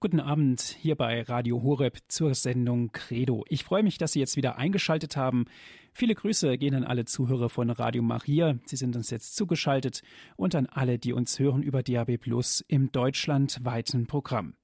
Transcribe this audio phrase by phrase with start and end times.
[0.00, 3.44] Guten Abend hier bei Radio Horeb zur Sendung Credo.
[3.48, 5.46] Ich freue mich, dass Sie jetzt wieder eingeschaltet haben.
[5.92, 8.60] Viele Grüße gehen an alle Zuhörer von Radio Maria.
[8.64, 10.02] Sie sind uns jetzt zugeschaltet
[10.36, 14.54] und an alle, die uns hören über DAB Plus im deutschlandweiten Programm.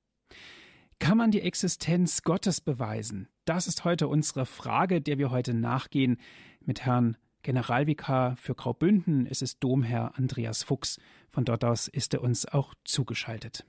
[1.01, 3.27] Kann man die Existenz Gottes beweisen?
[3.45, 6.19] Das ist heute unsere Frage, der wir heute nachgehen
[6.61, 9.27] mit Herrn Generalvikar für Graubünden.
[9.27, 11.01] Es ist Domherr Andreas Fuchs.
[11.32, 13.66] Von dort aus ist er uns auch zugeschaltet.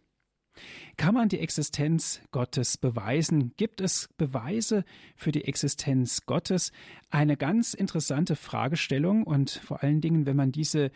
[0.98, 3.54] Kann man die Existenz Gottes beweisen?
[3.58, 6.72] Gibt es Beweise für die Existenz Gottes?
[7.10, 10.92] Eine ganz interessante Fragestellung und vor allen Dingen, wenn man diese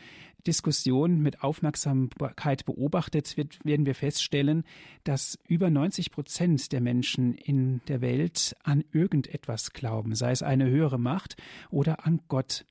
[0.47, 4.63] Diskussion mit Aufmerksamkeit beobachtet, wird, werden wir feststellen,
[5.03, 10.69] dass über 90 Prozent der Menschen in der Welt an irgendetwas glauben, sei es eine
[10.69, 11.35] höhere Macht
[11.69, 12.65] oder an Gott.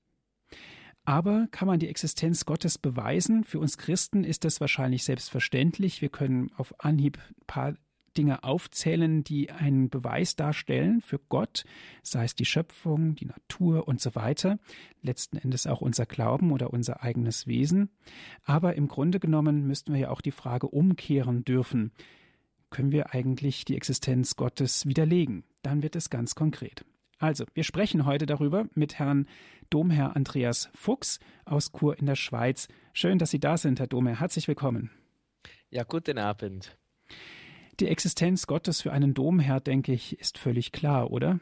[1.08, 3.42] Aber kann man die Existenz Gottes beweisen?
[3.42, 6.02] Für uns Christen ist das wahrscheinlich selbstverständlich.
[6.02, 7.74] Wir können auf Anhieb ein paar
[8.18, 11.64] Dinge aufzählen, die einen Beweis darstellen für Gott,
[12.02, 14.58] sei es die Schöpfung, die Natur und so weiter,
[15.00, 17.88] letzten Endes auch unser Glauben oder unser eigenes Wesen.
[18.44, 21.90] Aber im Grunde genommen müssten wir ja auch die Frage umkehren dürfen.
[22.68, 25.44] Können wir eigentlich die Existenz Gottes widerlegen?
[25.62, 26.84] Dann wird es ganz konkret.
[27.18, 29.26] Also, wir sprechen heute darüber mit Herrn
[29.70, 32.68] Domherr Andreas Fuchs aus Chur in der Schweiz.
[32.92, 34.20] Schön, dass Sie da sind, Herr Domherr.
[34.20, 34.90] Herzlich willkommen.
[35.70, 36.78] Ja, guten Abend.
[37.80, 41.40] Die Existenz Gottes für einen Domherr, denke ich, ist völlig klar, oder?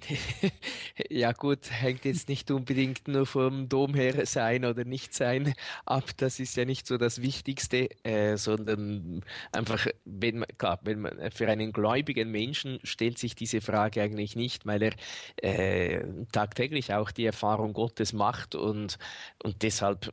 [1.10, 6.10] ja gut, hängt jetzt nicht unbedingt nur vom Domherr sein oder nicht sein ab.
[6.16, 11.30] Das ist ja nicht so das Wichtigste, äh, sondern einfach, wenn man, klar, wenn man
[11.30, 14.92] für einen gläubigen Menschen stellt sich diese Frage eigentlich nicht, weil er
[15.36, 18.98] äh, tagtäglich auch die Erfahrung Gottes macht und
[19.42, 20.12] und deshalb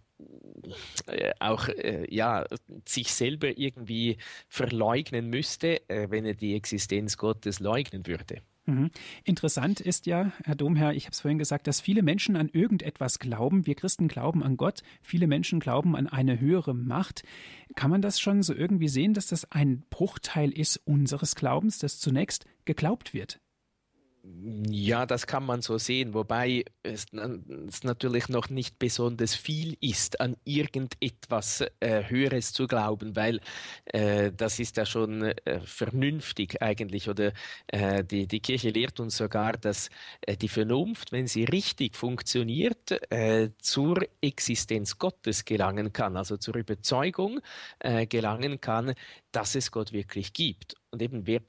[1.07, 2.45] äh, auch äh, ja
[2.85, 4.17] sich selber irgendwie
[4.47, 8.41] verleugnen müsste, äh, wenn er die Existenz Gottes leugnen würde.
[8.65, 8.91] Mhm.
[9.25, 13.19] Interessant ist ja, Herr Domherr, ich habe es vorhin gesagt, dass viele Menschen an irgendetwas
[13.19, 13.65] glauben.
[13.65, 17.23] Wir Christen glauben an Gott, viele Menschen glauben an eine höhere Macht.
[17.75, 21.99] Kann man das schon so irgendwie sehen, dass das ein Bruchteil ist unseres Glaubens, dass
[21.99, 23.41] zunächst geglaubt wird?
[24.25, 30.21] Ja, das kann man so sehen, wobei es, es natürlich noch nicht besonders viel ist,
[30.21, 33.41] an irgendetwas äh, Höheres zu glauben, weil
[33.85, 37.09] äh, das ist ja schon äh, vernünftig eigentlich.
[37.09, 37.33] Oder
[37.67, 39.89] äh, die, die Kirche lehrt uns sogar, dass
[40.21, 46.55] äh, die Vernunft, wenn sie richtig funktioniert, äh, zur Existenz Gottes gelangen kann, also zur
[46.55, 47.41] Überzeugung
[48.09, 48.93] gelangen kann,
[49.31, 50.75] dass es Gott wirklich gibt.
[50.91, 51.41] Und eben wer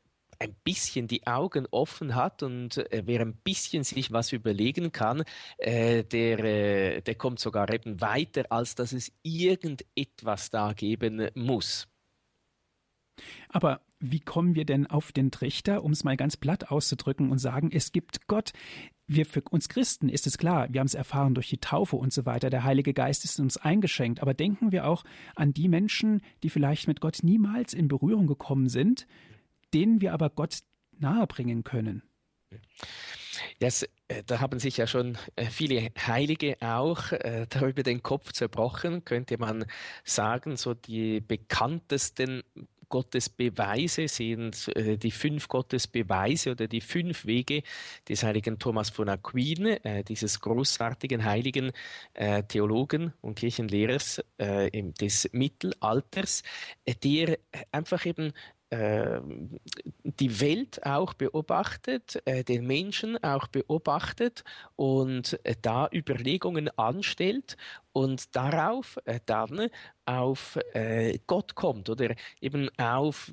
[0.45, 5.25] ein bisschen die Augen offen hat und äh, wer ein bisschen sich was überlegen kann,
[5.59, 11.89] äh, der, äh, der kommt sogar eben weiter, als dass es irgendetwas da geben muss.
[13.49, 17.39] Aber wie kommen wir denn auf den Trichter, um es mal ganz platt auszudrücken und
[17.39, 18.53] sagen, es gibt Gott?
[19.07, 22.13] Wir für uns Christen ist es klar, wir haben es erfahren durch die Taufe und
[22.13, 25.05] so weiter, der Heilige Geist ist uns eingeschenkt, aber denken wir auch
[25.37, 29.07] an die Menschen, die vielleicht mit Gott niemals in Berührung gekommen sind,
[29.75, 30.61] denen wir aber Gott
[30.99, 32.03] nahebringen können.
[33.59, 38.33] Das, äh, da haben sich ja schon äh, viele Heilige auch äh, darüber den Kopf
[38.33, 39.67] zerbrochen, könnte man
[40.05, 40.57] sagen.
[40.57, 42.43] So die bekanntesten
[42.91, 47.63] Gottesbeweise sind die fünf Gottesbeweise oder die fünf Wege
[48.09, 51.73] des heiligen Thomas von Aquin, dieses großartigen heiligen
[52.47, 56.45] Theologen und Kirchenlehrers des Mittelalters,
[57.03, 57.39] der
[57.73, 58.33] einfach eben
[60.05, 64.45] die Welt auch beobachtet, äh, den Menschen auch beobachtet
[64.77, 67.57] und äh, da Überlegungen anstellt
[67.93, 69.69] und darauf äh, dann
[70.07, 70.59] auf
[71.27, 73.33] Gott kommt oder eben auf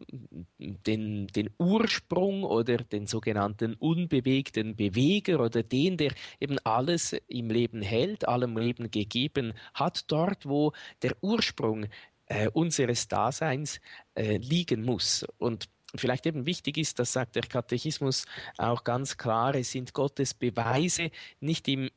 [0.57, 7.81] den, den Ursprung oder den sogenannten unbewegten Beweger oder den, der eben alles im Leben
[7.81, 10.72] hält, allem Leben gegeben hat, dort, wo
[11.02, 11.88] der Ursprung
[12.31, 13.81] äh, unseres Daseins
[14.16, 15.25] äh, liegen muss.
[15.38, 18.26] Und vielleicht eben wichtig ist, das sagt der Katechismus
[18.58, 21.11] auch ganz klar, es sind Gottes Beweise
[21.41, 21.90] nicht im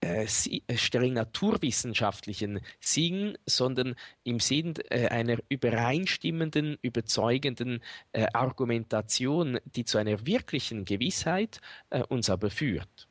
[0.00, 7.82] äh, äh streng naturwissenschaftlichen Sinn, sondern im Sinn äh, einer übereinstimmenden, überzeugenden
[8.12, 11.60] äh, Argumentation, die zu einer wirklichen Gewissheit
[11.90, 13.07] äh, uns aber führt.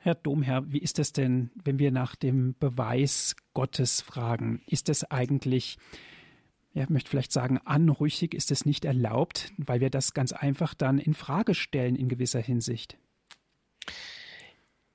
[0.00, 4.62] Herr Domherr, wie ist es denn, wenn wir nach dem Beweis Gottes fragen?
[4.66, 5.76] Ist es eigentlich,
[6.72, 10.74] ja, ich möchte vielleicht sagen, anrüchig, ist es nicht erlaubt, weil wir das ganz einfach
[10.74, 12.96] dann in Frage stellen in gewisser Hinsicht?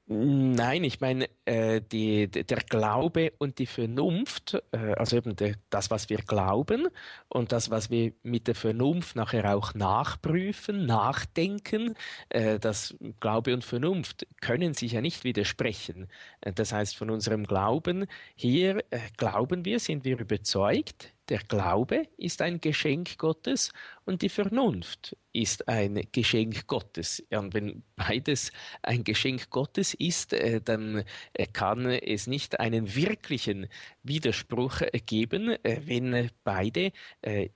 [0.06, 5.92] Nein, ich meine, äh, die, der Glaube und die Vernunft, äh, also eben der, das,
[5.92, 6.90] was wir glauben
[7.30, 11.96] und das, was wir mit der Vernunft nachher auch nachprüfen, nachdenken,
[12.28, 16.10] äh, das Glaube und Vernunft können sich ja nicht widersprechen.
[16.42, 22.04] Äh, das heißt, von unserem Glauben hier äh, glauben wir, sind wir überzeugt, der Glaube
[22.18, 23.72] ist ein Geschenk Gottes
[24.06, 27.24] und die Vernunft ist ein Geschenk Gottes.
[27.32, 28.52] Und wenn beides
[28.84, 31.04] ein Geschenk Gottes ist, äh, dann
[31.34, 33.68] äh, kann es nicht einen wirklichen
[34.04, 36.92] Widerspruch äh, geben, wenn beide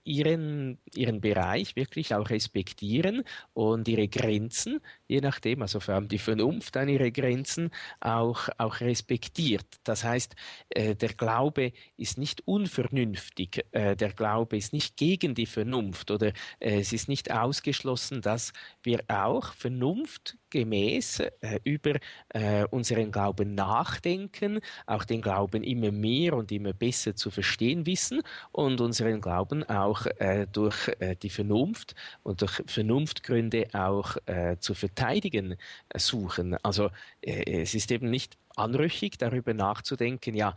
[0.03, 3.23] ihren, ihren Bereich wirklich auch respektieren
[3.53, 7.69] und ihre Grenzen, je nachdem, also vor allem die Vernunft an ihre Grenzen
[8.00, 9.65] auch, auch respektiert.
[9.83, 10.35] Das heißt,
[10.75, 17.07] der Glaube ist nicht unvernünftig, der Glaube ist nicht gegen die Vernunft oder es ist
[17.07, 18.54] nicht ausgeschlossen, dass
[18.84, 21.95] wir auch vernunftgemäß äh, über
[22.30, 28.22] äh, unseren Glauben nachdenken, auch den Glauben immer mehr und immer besser zu verstehen wissen
[28.51, 34.74] und unseren Glauben auch äh, durch äh, die Vernunft und durch Vernunftgründe auch äh, zu
[34.74, 35.57] verteidigen
[35.89, 36.56] äh, suchen.
[36.63, 36.89] Also
[37.22, 40.56] es ist eben nicht anrüchig, darüber nachzudenken, ja,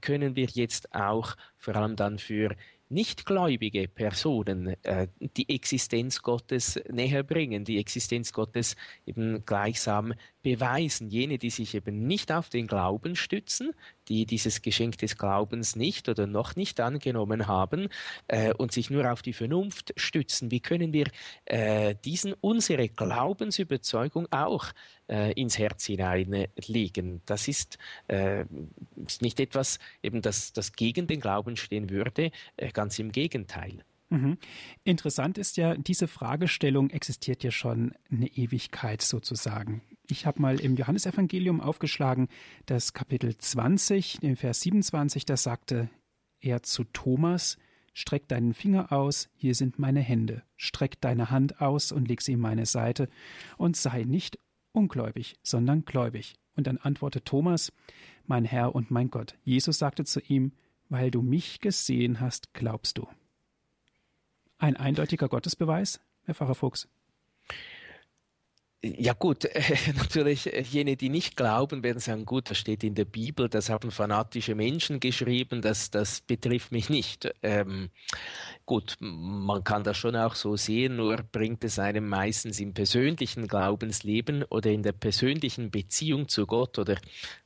[0.00, 2.54] können wir jetzt auch vor allem dann für
[2.90, 8.76] nichtgläubige Personen äh, die Existenz Gottes näher bringen, die Existenz Gottes
[9.06, 11.08] eben gleichsam beweisen.
[11.08, 13.72] Jene, die sich eben nicht auf den Glauben stützen,
[14.10, 17.88] die dieses Geschenk des Glaubens nicht oder noch nicht angenommen haben
[18.26, 20.50] äh, und sich nur auf die Vernunft stützen.
[20.50, 21.06] Wie können wir
[21.44, 24.66] äh, diesen unsere Glaubensüberzeugung auch
[25.08, 27.22] äh, ins Herz hineinlegen?
[27.24, 27.78] Das ist,
[28.08, 28.44] äh,
[29.06, 33.84] ist nicht etwas, eben das, das gegen den Glauben stehen würde, äh, ganz im Gegenteil.
[34.08, 34.38] Mhm.
[34.82, 39.82] Interessant ist ja, diese Fragestellung existiert ja schon eine Ewigkeit sozusagen.
[40.10, 42.28] Ich habe mal im Johannesevangelium aufgeschlagen,
[42.66, 45.88] das Kapitel 20, den Vers 27, da sagte
[46.40, 47.58] er zu Thomas,
[47.92, 50.42] Streck deinen Finger aus, hier sind meine Hände.
[50.56, 53.08] Streck deine Hand aus und leg sie in meine Seite
[53.56, 54.38] und sei nicht
[54.72, 56.34] ungläubig, sondern gläubig.
[56.56, 57.72] Und dann antwortete Thomas,
[58.26, 59.36] mein Herr und mein Gott.
[59.44, 60.52] Jesus sagte zu ihm,
[60.88, 63.06] weil du mich gesehen hast, glaubst du.
[64.58, 66.88] Ein eindeutiger Gottesbeweis, Herr Pfarrer Fuchs?
[68.82, 69.46] Ja gut,
[69.98, 73.68] natürlich äh, jene, die nicht glauben, werden sagen, gut, das steht in der Bibel, das
[73.68, 77.30] haben fanatische Menschen geschrieben, das, das betrifft mich nicht.
[77.42, 77.90] Ähm,
[78.64, 83.48] gut, man kann das schon auch so sehen, nur bringt es einem meistens im persönlichen
[83.48, 86.96] Glaubensleben oder in der persönlichen Beziehung zu Gott oder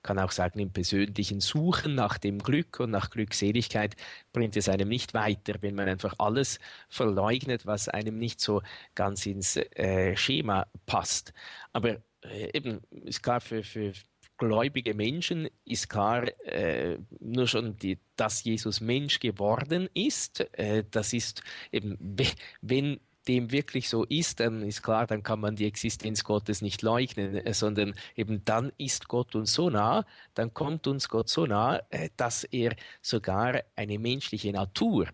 [0.03, 3.97] kann auch sagen im persönlichen Suchen nach dem Glück und nach Glückseligkeit
[4.33, 8.63] bringt es einem nicht weiter, wenn man einfach alles verleugnet, was einem nicht so
[8.95, 11.24] ganz ins äh, Schema passt.
[11.73, 13.93] Aber äh, eben ist klar für, für
[14.38, 21.12] gläubige Menschen ist klar, äh, nur schon die, dass Jesus Mensch geworden ist, äh, das
[21.12, 21.43] ist
[21.73, 21.99] eben,
[22.61, 26.82] wenn dem wirklich so ist, dann ist klar, dann kann man die Existenz Gottes nicht
[26.82, 30.05] leugnen, äh, sondern eben dann ist Gott uns so nah,
[30.35, 35.09] dann kommt uns Gott so nah, äh, dass er sogar eine menschliche Natur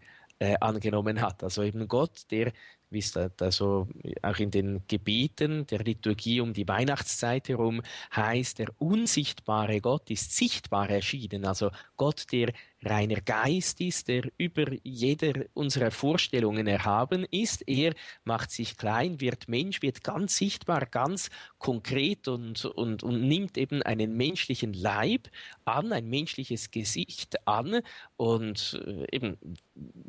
[0.60, 1.44] angenommen hat.
[1.44, 2.54] Also eben Gott, der
[2.90, 3.88] wie es da, da so
[4.22, 7.82] auch in den Gebeten der Liturgie um die Weihnachtszeit herum
[8.14, 11.44] heißt, der unsichtbare Gott ist sichtbar erschienen.
[11.44, 17.62] Also Gott, der reiner Geist ist, der über jeder unserer Vorstellungen erhaben ist.
[17.68, 23.58] Er macht sich klein, wird Mensch, wird ganz sichtbar, ganz konkret und, und, und nimmt
[23.58, 25.28] eben einen menschlichen Leib
[25.64, 27.80] an, ein menschliches Gesicht an.
[28.16, 29.36] Und äh, eben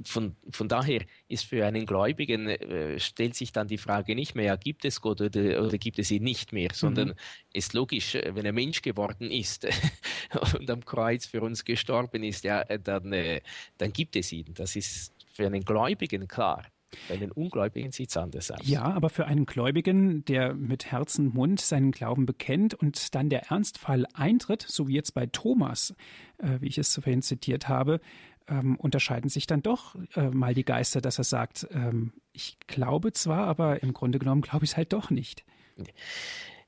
[0.03, 4.45] von, von daher ist für einen Gläubigen, äh, stellt sich dann die Frage nicht mehr,
[4.45, 7.15] ja, gibt es Gott oder, oder gibt es ihn nicht mehr, sondern mhm.
[7.53, 9.67] ist logisch, wenn er Mensch geworden ist
[10.57, 13.41] und am Kreuz für uns gestorben ist, ja, äh, dann, äh,
[13.77, 14.53] dann gibt es ihn.
[14.53, 16.65] Das ist für einen Gläubigen klar.
[17.07, 18.59] Bei den Ungläubigen sieht es anders aus.
[18.67, 23.29] Ja, aber für einen Gläubigen, der mit Herz und Mund seinen Glauben bekennt und dann
[23.29, 25.95] der Ernstfall eintritt, so wie jetzt bei Thomas,
[26.39, 28.01] äh, wie ich es vorhin zitiert habe,
[28.47, 33.13] ähm, unterscheiden sich dann doch äh, mal die Geister, dass er sagt, ähm, ich glaube
[33.13, 35.45] zwar, aber im Grunde genommen glaube ich es halt doch nicht.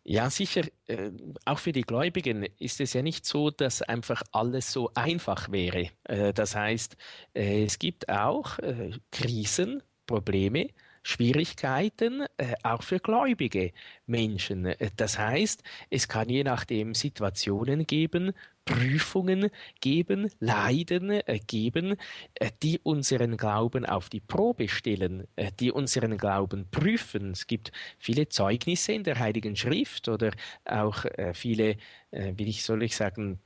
[0.05, 0.63] Ja, sicher.
[0.87, 1.11] Äh,
[1.45, 5.89] auch für die Gläubigen ist es ja nicht so, dass einfach alles so einfach wäre.
[6.03, 6.97] Äh, das heißt,
[7.33, 8.57] äh, es gibt auch
[9.11, 10.67] Krisen, Probleme,
[11.03, 12.25] Schwierigkeiten,
[12.63, 13.71] auch für gläubige
[14.05, 14.73] Menschen.
[14.97, 18.31] Das heißt, es kann je nachdem Situationen geben,
[18.65, 19.49] Prüfungen
[19.81, 21.95] geben, Leiden äh, geben,
[22.35, 27.31] äh, die unseren Glauben auf die Probe stellen, äh, die unseren Glauben prüfen.
[27.31, 30.31] Es gibt viele Zeugnisse in der Heiligen Schrift oder
[30.65, 31.77] auch viele
[32.15, 33.39] wie ich soll ich sagen,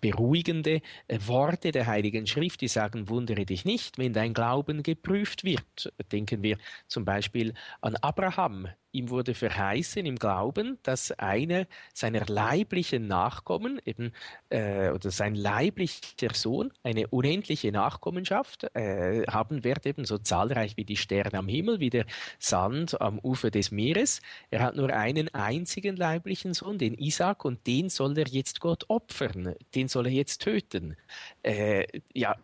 [0.00, 0.80] beruhigende
[1.24, 5.92] Worte der Heiligen Schrift, die sagen, wundere dich nicht, wenn dein Glauben geprüft wird.
[6.10, 8.66] Denken wir zum Beispiel an Abraham.
[8.96, 14.12] Ihm wurde verheißen im Glauben, dass einer seiner leiblichen Nachkommen, eben,
[14.48, 20.86] äh, oder sein leiblicher Sohn, eine unendliche Nachkommenschaft äh, haben wird, eben so zahlreich wie
[20.86, 22.06] die Sterne am Himmel, wie der
[22.38, 24.22] Sand am Ufer des Meeres.
[24.50, 28.86] Er hat nur einen einzigen leiblichen Sohn, den Isaac, und den soll er jetzt Gott
[28.88, 30.96] opfern, den soll er jetzt töten.
[31.42, 32.34] Äh, ja,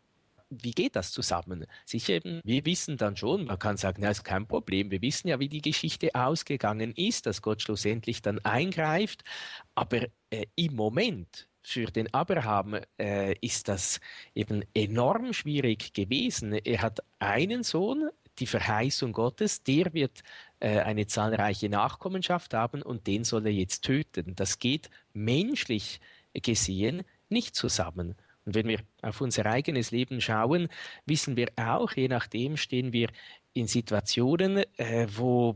[0.62, 1.66] wie geht das zusammen?
[1.84, 4.90] Sicher eben, wir wissen dann schon, man kann sagen, ja, ist kein Problem.
[4.90, 9.24] Wir wissen ja, wie die Geschichte ausgegangen ist, dass Gott schlussendlich dann eingreift.
[9.74, 14.00] Aber äh, im Moment für den Abraham äh, ist das
[14.34, 16.52] eben enorm schwierig gewesen.
[16.52, 20.22] Er hat einen Sohn, die Verheißung Gottes, der wird
[20.60, 24.34] äh, eine zahlreiche Nachkommenschaft haben und den soll er jetzt töten.
[24.34, 26.00] Das geht menschlich
[26.34, 28.16] gesehen nicht zusammen.
[28.44, 30.68] Und wenn wir auf unser eigenes Leben schauen,
[31.06, 33.08] wissen wir auch, je nachdem stehen wir
[33.54, 35.54] in Situationen, äh, wo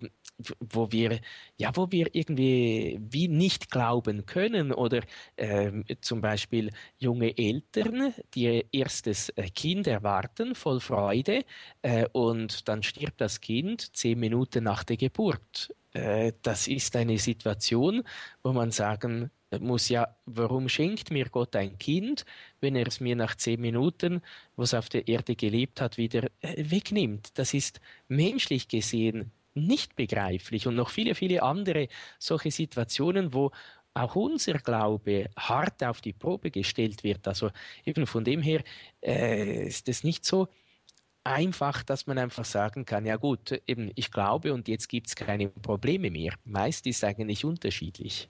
[0.61, 1.21] wo wir,
[1.57, 5.03] ja, wo wir irgendwie wie nicht glauben können oder
[5.37, 11.45] ähm, zum Beispiel junge Eltern, die ihr erstes äh, Kind erwarten, voll Freude,
[11.83, 15.75] äh, und dann stirbt das Kind zehn Minuten nach der Geburt.
[15.93, 18.03] Äh, das ist eine Situation,
[18.43, 22.25] wo man sagen muss ja, warum schenkt mir Gott ein Kind,
[22.61, 24.23] wenn er es mir nach zehn Minuten,
[24.57, 27.31] wo es auf der Erde gelebt hat, wieder äh, wegnimmt?
[27.39, 31.89] Das ist menschlich gesehen nicht begreiflich und noch viele, viele andere
[32.19, 33.51] solche Situationen, wo
[33.95, 37.27] auch unser Glaube hart auf die Probe gestellt wird.
[37.27, 37.51] Also
[37.85, 38.63] eben von dem her
[39.03, 40.49] äh, ist es nicht so
[41.25, 45.17] einfach, dass man einfach sagen kann, ja gut, eben ich glaube und jetzt gibt es
[45.17, 46.35] keine Probleme mehr.
[46.45, 48.29] Meist ist es eigentlich unterschiedlich.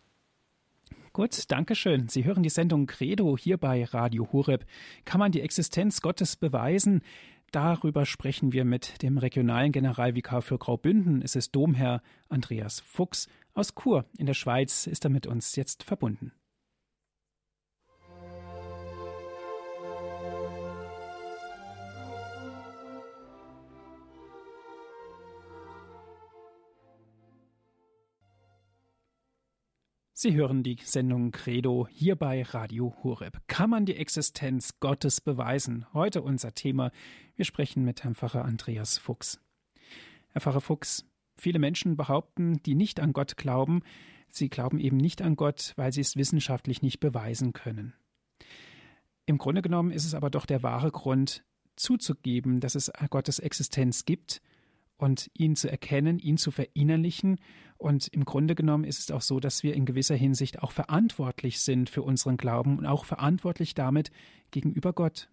[1.16, 2.10] Gut, danke schön.
[2.10, 4.66] Sie hören die Sendung Credo hier bei Radio Horeb.
[5.06, 7.00] Kann man die Existenz Gottes beweisen?
[7.52, 11.22] Darüber sprechen wir mit dem regionalen Generalvikar für Graubünden.
[11.22, 15.84] Es ist Domherr Andreas Fuchs aus Chur in der Schweiz, ist er mit uns jetzt
[15.84, 16.32] verbunden.
[30.26, 33.38] Sie hören die Sendung Credo hier bei Radio Horeb.
[33.46, 35.86] Kann man die Existenz Gottes beweisen?
[35.94, 36.90] Heute unser Thema.
[37.36, 39.38] Wir sprechen mit Herrn Pfarrer Andreas Fuchs.
[40.30, 41.04] Herr Pfarrer Fuchs,
[41.36, 43.82] viele Menschen behaupten, die nicht an Gott glauben,
[44.28, 47.94] sie glauben eben nicht an Gott, weil sie es wissenschaftlich nicht beweisen können.
[49.26, 51.44] Im Grunde genommen ist es aber doch der wahre Grund,
[51.76, 54.42] zuzugeben, dass es Gottes Existenz gibt
[54.96, 57.38] und ihn zu erkennen, ihn zu verinnerlichen.
[57.78, 61.60] Und im Grunde genommen ist es auch so, dass wir in gewisser Hinsicht auch verantwortlich
[61.60, 64.10] sind für unseren Glauben und auch verantwortlich damit
[64.50, 65.28] gegenüber Gott.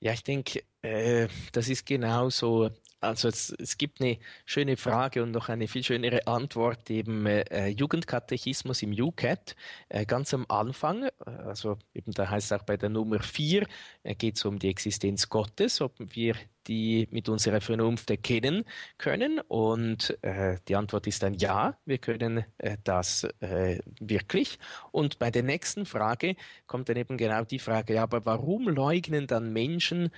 [0.00, 2.70] Ja, ich denke, äh, das ist genau so
[3.06, 7.68] also es, es, gibt eine schöne Frage und noch eine viel schönere Antwort im äh,
[7.68, 9.56] Jugendkatechismus im UCAT
[9.88, 11.04] äh, ganz am Anfang.
[11.04, 13.66] Äh, also eben da heißt es auch bei der Nummer 4
[14.02, 16.36] äh, geht es um die Existenz Gottes, ob wir
[16.66, 18.64] die mit unserer Vernunft erkennen
[18.98, 19.40] können.
[19.40, 24.58] Und äh, die Antwort ist dann ja, wir können äh, das äh, wirklich.
[24.90, 26.36] Und bei der nächsten Frage
[26.66, 30.10] kommt dann eben genau die Frage, ja, aber warum leugnen dann Menschen äh,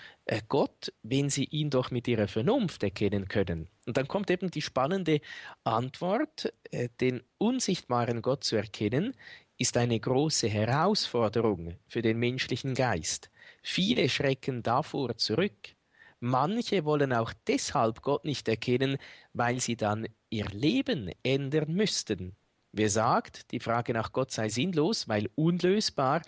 [0.49, 3.69] Gott, wenn sie ihn doch mit ihrer Vernunft erkennen können?
[3.87, 5.21] Und dann kommt eben die spannende
[5.65, 9.15] Antwort, äh, den unsichtbaren Gott zu erkennen,
[9.57, 13.31] ist eine große Herausforderung für den menschlichen Geist.
[13.63, 15.75] Viele schrecken davor zurück.
[16.21, 18.99] Manche wollen auch deshalb Gott nicht erkennen,
[19.33, 22.37] weil sie dann ihr Leben ändern müssten.
[22.73, 26.23] Wer sagt, die Frage nach Gott sei sinnlos, weil unlösbar,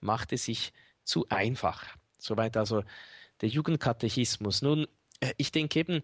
[0.00, 0.72] macht es sich
[1.04, 1.96] zu einfach.
[2.18, 2.82] Soweit also
[3.40, 4.62] der Jugendkatechismus.
[4.62, 4.86] Nun,
[5.20, 6.02] äh, ich denke eben,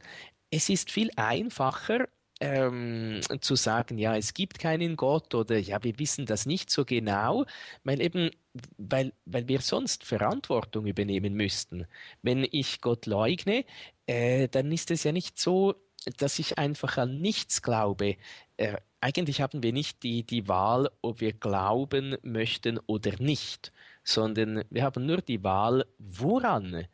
[0.50, 2.08] es ist viel einfacher,
[2.42, 6.84] ähm, zu sagen, ja, es gibt keinen Gott oder ja, wir wissen das nicht so
[6.84, 7.46] genau,
[7.84, 8.30] weil eben,
[8.76, 11.86] weil, weil wir sonst Verantwortung übernehmen müssten.
[12.20, 13.64] Wenn ich Gott leugne,
[14.06, 15.76] äh, dann ist es ja nicht so,
[16.16, 18.16] dass ich einfach an nichts glaube.
[18.56, 23.72] Äh, eigentlich haben wir nicht die, die Wahl, ob wir glauben möchten oder nicht,
[24.02, 26.86] sondern wir haben nur die Wahl, woran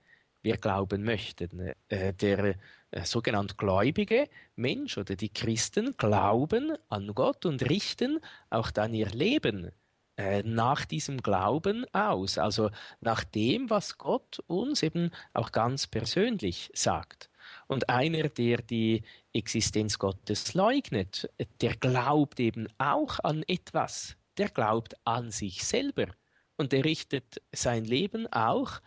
[0.49, 1.75] wir glauben möchten.
[1.89, 2.55] Äh, der
[2.91, 9.11] äh, sogenannt gläubige Mensch oder die Christen glauben an Gott und richten auch dann ihr
[9.11, 9.73] Leben
[10.17, 16.71] äh, nach diesem Glauben aus, also nach dem, was Gott uns eben auch ganz persönlich
[16.73, 17.29] sagt.
[17.67, 19.03] Und einer, der die
[19.35, 26.07] Existenz Gottes leugnet, der glaubt eben auch an etwas, der glaubt an sich selber
[26.57, 28.81] und der richtet sein Leben auch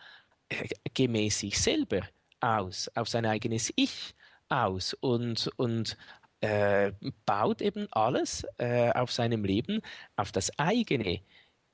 [0.94, 2.00] gemäß sich selber
[2.40, 4.14] aus, auf sein eigenes Ich
[4.48, 5.96] aus und, und
[6.40, 6.92] äh,
[7.24, 9.80] baut eben alles äh, auf seinem Leben
[10.16, 11.20] auf das eigene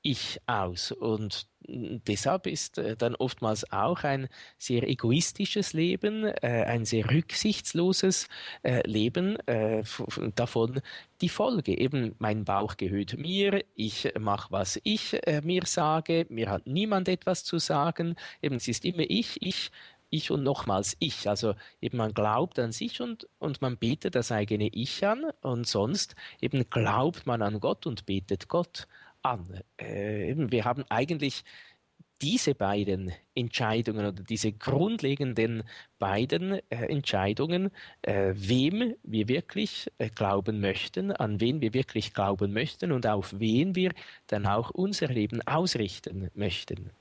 [0.01, 0.91] Ich aus.
[0.91, 8.27] Und deshalb ist äh, dann oftmals auch ein sehr egoistisches Leben, äh, ein sehr rücksichtsloses
[8.63, 9.37] äh, Leben
[10.35, 10.81] davon
[11.21, 11.77] die Folge.
[11.77, 17.43] Eben mein Bauch gehört mir, ich mache, was ich mir sage, mir hat niemand etwas
[17.43, 18.15] zu sagen.
[18.41, 19.71] Eben es ist immer ich, ich
[20.09, 21.29] ich und nochmals ich.
[21.29, 25.67] Also eben man glaubt an sich und, und man betet das eigene Ich an und
[25.67, 28.87] sonst eben glaubt man an Gott und betet Gott
[29.21, 29.61] an.
[29.77, 31.43] Äh, wir haben eigentlich
[32.21, 35.63] diese beiden Entscheidungen oder diese grundlegenden
[35.99, 37.71] beiden äh, Entscheidungen,
[38.01, 43.39] äh, wem wir wirklich äh, glauben möchten, an wen wir wirklich glauben möchten und auf
[43.39, 43.93] wen wir
[44.27, 46.91] dann auch unser Leben ausrichten möchten.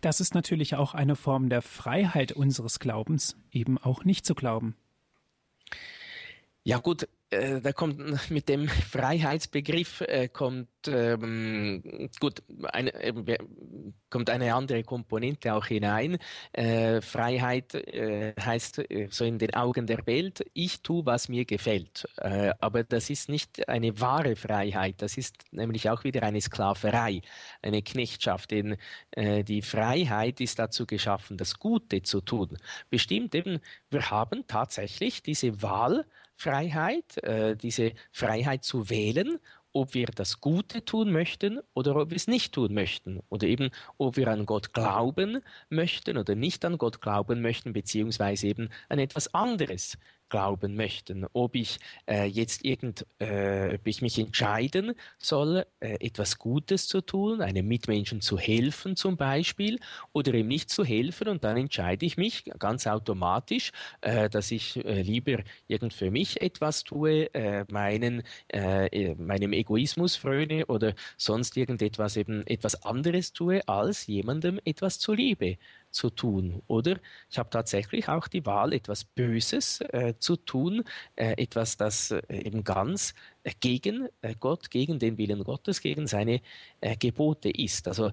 [0.00, 4.76] Das ist natürlich auch eine Form der Freiheit unseres Glaubens, eben auch nicht zu glauben.
[6.68, 7.98] Ja gut, äh, da kommt
[8.30, 13.38] mit dem Freiheitsbegriff äh, kommt ähm, gut eine, äh,
[14.10, 16.18] kommt eine andere Komponente auch hinein.
[16.52, 21.46] Äh, Freiheit äh, heißt äh, so in den Augen der Welt, ich tue, was mir
[21.46, 22.06] gefällt.
[22.60, 25.00] aber das ist nicht eine wahre Freiheit.
[25.00, 27.22] Das ist nämlich auch wieder eine Sklaverei,
[27.62, 28.50] eine Knechtschaft.
[28.50, 28.76] Denn
[29.16, 32.58] die Freiheit ist dazu geschaffen, das Gute zu tun.
[32.90, 33.60] Bestimmt eben,
[33.90, 36.04] wir haben tatsächlich diese Wahl
[36.38, 39.40] Freiheit, äh, diese Freiheit zu wählen,
[39.72, 43.20] ob wir das Gute tun möchten oder ob wir es nicht tun möchten.
[43.28, 48.46] Oder eben, ob wir an Gott glauben möchten oder nicht an Gott glauben möchten, beziehungsweise
[48.46, 54.18] eben an etwas anderes glauben möchten, ob ich äh, jetzt irgend, äh, ob ich mich
[54.18, 59.78] entscheiden soll, äh, etwas Gutes zu tun, einem Mitmenschen zu helfen zum Beispiel,
[60.12, 64.76] oder ihm nicht zu helfen und dann entscheide ich mich ganz automatisch, äh, dass ich
[64.84, 68.22] äh, lieber irgend für mich etwas tue, äh, meinen,
[69.18, 75.58] meinem Egoismus fröne oder sonst irgendetwas eben etwas anderes tue, als jemandem etwas zuliebe
[75.90, 76.62] zu tun.
[76.66, 76.98] Oder
[77.30, 80.84] ich habe tatsächlich auch die Wahl, etwas Böses äh, zu tun,
[81.16, 86.06] äh, etwas, das äh, eben ganz äh, gegen äh, Gott, gegen den Willen Gottes, gegen
[86.06, 86.40] seine
[86.80, 87.88] äh, Gebote ist.
[87.88, 88.12] Also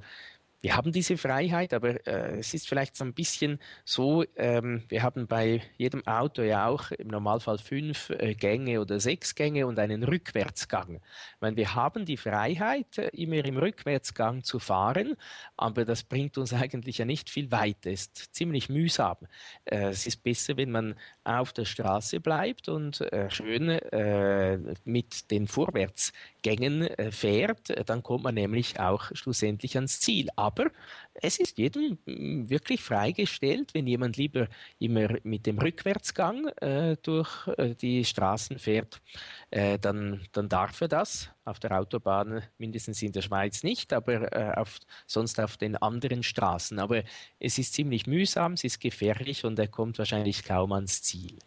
[0.65, 5.03] wir haben diese Freiheit, aber äh, es ist vielleicht so ein bisschen so, ähm, wir
[5.03, 9.77] haben bei jedem Auto ja auch im Normalfall fünf äh, Gänge oder sechs Gänge und
[9.77, 11.01] einen Rückwärtsgang.
[11.39, 15.15] Meine, wir haben die Freiheit, äh, immer im Rückwärtsgang zu fahren,
[15.55, 17.91] aber das bringt uns eigentlich ja nicht viel weiter.
[17.91, 19.17] Es ist ziemlich mühsam.
[19.65, 25.29] Äh, es ist besser, wenn man auf der Straße bleibt und äh, schön äh, mit
[25.29, 27.87] den Vorwärtsgängen fährt.
[27.87, 30.29] Dann kommt man nämlich auch schlussendlich ans Ziel.
[30.35, 30.71] Aber aber
[31.13, 34.47] es ist jedem mm, wirklich freigestellt, wenn jemand lieber
[34.79, 39.01] immer mit dem Rückwärtsgang äh, durch äh, die Straßen fährt,
[39.51, 41.29] äh, dann, dann darf er das.
[41.45, 46.23] Auf der Autobahn, mindestens in der Schweiz nicht, aber äh, auf, sonst auf den anderen
[46.23, 46.79] Straßen.
[46.79, 47.03] Aber
[47.39, 51.37] es ist ziemlich mühsam, es ist gefährlich und er kommt wahrscheinlich kaum ans Ziel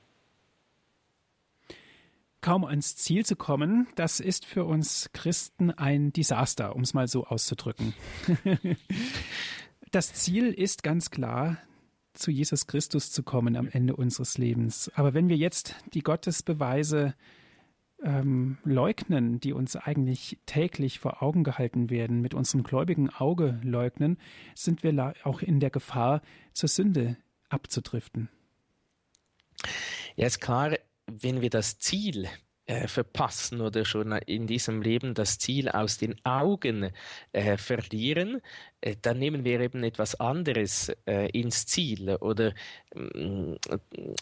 [2.48, 7.06] kaum ans Ziel zu kommen, das ist für uns Christen ein Desaster, um es mal
[7.06, 7.92] so auszudrücken.
[9.90, 11.58] das Ziel ist ganz klar,
[12.14, 14.90] zu Jesus Christus zu kommen am Ende unseres Lebens.
[14.94, 17.14] Aber wenn wir jetzt die Gottesbeweise
[18.02, 24.16] ähm, leugnen, die uns eigentlich täglich vor Augen gehalten werden, mit unserem gläubigen Auge leugnen,
[24.54, 26.22] sind wir auch in der Gefahr,
[26.54, 27.18] zur Sünde
[27.50, 28.30] abzudriften.
[30.16, 32.28] Ja, ist klar, wenn wir das Ziel
[32.66, 36.90] äh, verpassen oder schon in diesem Leben das Ziel aus den Augen
[37.32, 38.42] äh, verlieren,
[39.02, 42.16] dann nehmen wir eben etwas anderes äh, ins Ziel.
[42.20, 42.54] Oder
[42.94, 43.54] mm,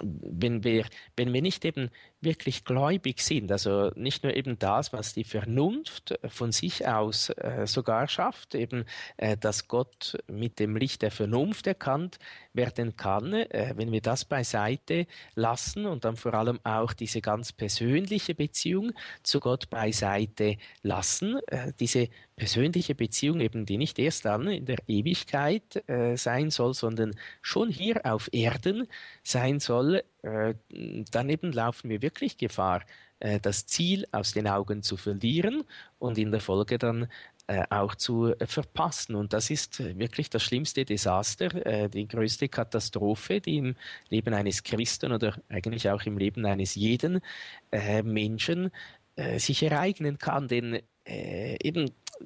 [0.01, 1.90] wenn wir, wenn wir nicht eben
[2.21, 7.66] wirklich gläubig sind, also nicht nur eben das, was die Vernunft von sich aus äh,
[7.66, 8.85] sogar schafft, eben,
[9.19, 12.19] äh, dass Gott mit dem Licht der Vernunft erkannt
[12.55, 17.53] werden kann, äh, wenn wir das beiseite lassen und dann vor allem auch diese ganz
[17.53, 18.92] persönliche Beziehung
[19.23, 24.79] zu Gott beiseite lassen, äh, diese persönliche Beziehung eben, die nicht erst dann in der
[24.87, 28.87] Ewigkeit äh, sein soll, sondern schon hier auf Erden
[29.22, 30.55] sein soll, äh,
[31.11, 32.83] dann eben laufen wir wirklich Gefahr,
[33.20, 35.64] äh, das Ziel aus den Augen zu verlieren
[35.99, 37.09] und in der Folge dann
[37.49, 39.14] äh, auch zu äh, verpassen.
[39.14, 43.77] Und das ist wirklich das schlimmste Desaster, äh, die größte Katastrophe, die im
[44.11, 47.20] Leben eines Christen oder eigentlich auch im Leben eines jeden
[48.03, 48.70] Menschen
[49.38, 50.46] sich ereignen kann.
[50.46, 51.57] Denn äh,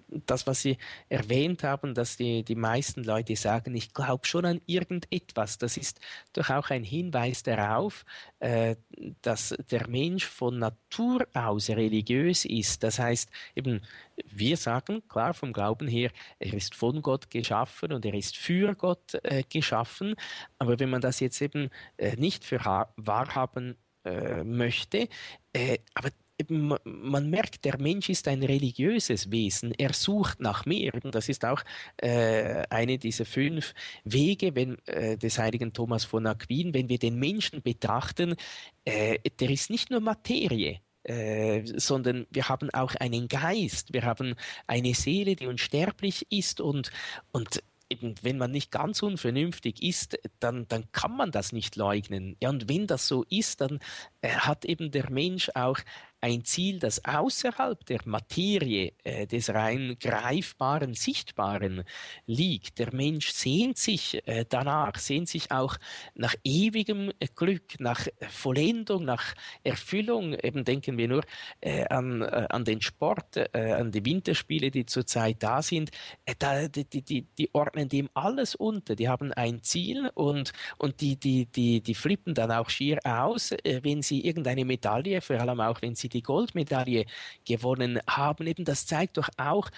[0.09, 4.61] das, was Sie erwähnt haben, dass die, die meisten Leute sagen, ich glaube schon an
[4.67, 6.01] irgendetwas, das ist
[6.33, 8.05] doch auch ein Hinweis darauf,
[8.39, 8.77] äh,
[9.23, 12.83] dass der Mensch von Natur aus religiös ist.
[12.83, 13.81] Das heißt, eben,
[14.27, 18.75] wir sagen klar vom Glauben her, er ist von Gott geschaffen und er ist für
[18.75, 20.15] Gott äh, geschaffen.
[20.59, 22.61] Aber wenn man das jetzt eben äh, nicht für
[22.97, 25.09] wahrhaben äh, möchte,
[25.53, 26.11] äh, aber
[26.49, 29.73] man merkt, der Mensch ist ein religiöses Wesen.
[29.77, 30.93] Er sucht nach mehr.
[31.11, 31.63] Das ist auch
[31.99, 33.75] äh, eine dieser fünf
[34.05, 36.75] Wege wenn, äh, des heiligen Thomas von Aquin.
[36.75, 38.37] Wenn wir den Menschen betrachten,
[38.85, 40.81] äh, der ist nicht nur Materie.
[41.03, 44.35] Äh, sondern wir haben auch einen Geist, wir haben
[44.67, 46.91] eine Seele, die unsterblich ist und,
[47.33, 52.37] und eben, wenn man nicht ganz unvernünftig ist, dann, dann kann man das nicht leugnen.
[52.41, 53.81] Ja, und wenn das so ist, dann
[54.23, 55.79] äh, hat eben der Mensch auch
[56.21, 61.85] ein Ziel, das außerhalb der Materie, äh, des rein greifbaren, sichtbaren
[62.27, 62.79] liegt.
[62.79, 65.77] Der Mensch sehnt sich äh, danach, sehnt sich auch
[66.15, 70.35] nach ewigem äh, Glück, nach Vollendung, nach Erfüllung.
[70.35, 71.23] Eben denken wir nur
[71.61, 75.91] äh, an, äh, an den Sport, äh, an die Winterspiele, die zurzeit da sind.
[76.39, 78.95] Da, die, die, die ordnen dem alles unter.
[78.95, 83.55] Die haben ein Ziel und, und die, die, die, die flippen dann auch schier aus,
[83.65, 87.07] wenn sie irgendeine Medaille, vor allem auch wenn sie die Goldmedaille
[87.47, 88.47] gewonnen haben.
[88.47, 89.71] Eben das zeigt doch auch,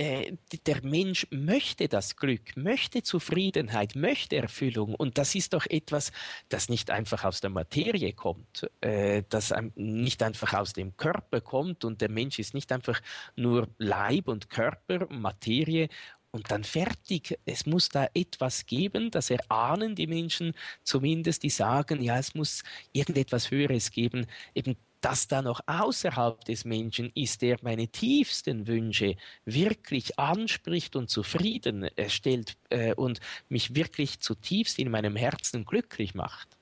[0.00, 4.94] äh, der Mensch möchte das Glück, möchte Zufriedenheit, möchte Erfüllung.
[4.94, 6.10] Und das ist doch etwas,
[6.48, 11.84] das nicht einfach aus der Materie kommt, äh, das nicht einfach aus dem Körper kommt.
[11.84, 13.00] Und der Mensch ist nicht einfach
[13.36, 15.88] nur Leib und Körper, Materie
[16.30, 17.38] und dann fertig.
[17.44, 22.62] Es muss da etwas geben, das erahnen die Menschen zumindest, die sagen, ja, es muss
[22.92, 24.26] irgendetwas Höheres geben.
[24.54, 31.10] Eben das da noch außerhalb des Menschen ist, der meine tiefsten Wünsche wirklich anspricht und
[31.10, 36.56] zufrieden stellt äh, und mich wirklich zutiefst in meinem Herzen glücklich macht.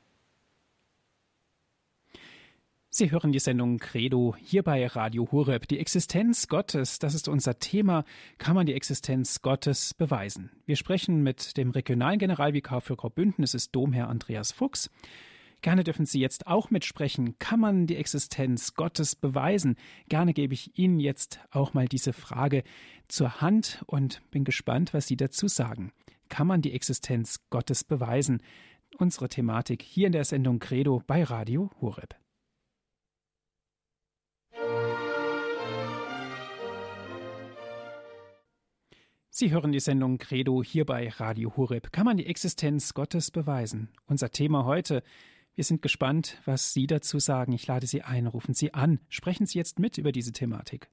[2.90, 5.68] Sie hören die Sendung Credo hier bei Radio Horeb.
[5.68, 8.04] Die Existenz Gottes, das ist unser Thema.
[8.38, 10.50] Kann man die Existenz Gottes beweisen?
[10.64, 14.90] Wir sprechen mit dem regionalen Generalvikar für Graubünden, es ist Domherr Andreas Fuchs.
[15.60, 17.36] Gerne dürfen Sie jetzt auch mitsprechen.
[17.38, 19.76] Kann man die Existenz Gottes beweisen?
[20.08, 22.62] Gerne gebe ich Ihnen jetzt auch mal diese Frage
[23.08, 25.92] zur Hand und bin gespannt, was Sie dazu sagen.
[26.28, 28.40] Kann man die Existenz Gottes beweisen?
[28.98, 32.14] Unsere Thematik hier in der Sendung Credo bei Radio Horeb.
[39.30, 41.92] Sie hören die Sendung Credo hier bei Radio Horeb.
[41.92, 43.88] Kann man die Existenz Gottes beweisen?
[44.06, 45.02] Unser Thema heute
[45.58, 47.50] wir sind gespannt, was Sie dazu sagen.
[47.50, 50.86] Ich lade Sie ein, rufen Sie an, sprechen Sie jetzt mit über diese Thematik.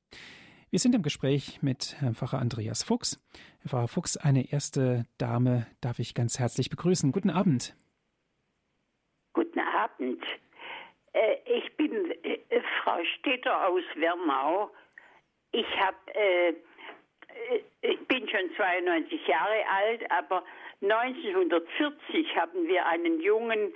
[0.71, 3.23] Wir sind im Gespräch mit Herrn Pfarrer Andreas Fuchs.
[3.59, 7.11] Herr Pfarrer Fuchs, eine erste Dame darf ich ganz herzlich begrüßen.
[7.11, 7.75] Guten Abend.
[9.33, 10.23] Guten Abend.
[11.13, 12.39] Äh, ich bin äh,
[12.81, 14.71] Frau Stetter aus Wernau.
[15.51, 16.53] Ich habe äh,
[17.81, 20.43] ich bin schon 92 Jahre alt, aber
[20.81, 23.73] 1940 haben wir einen jungen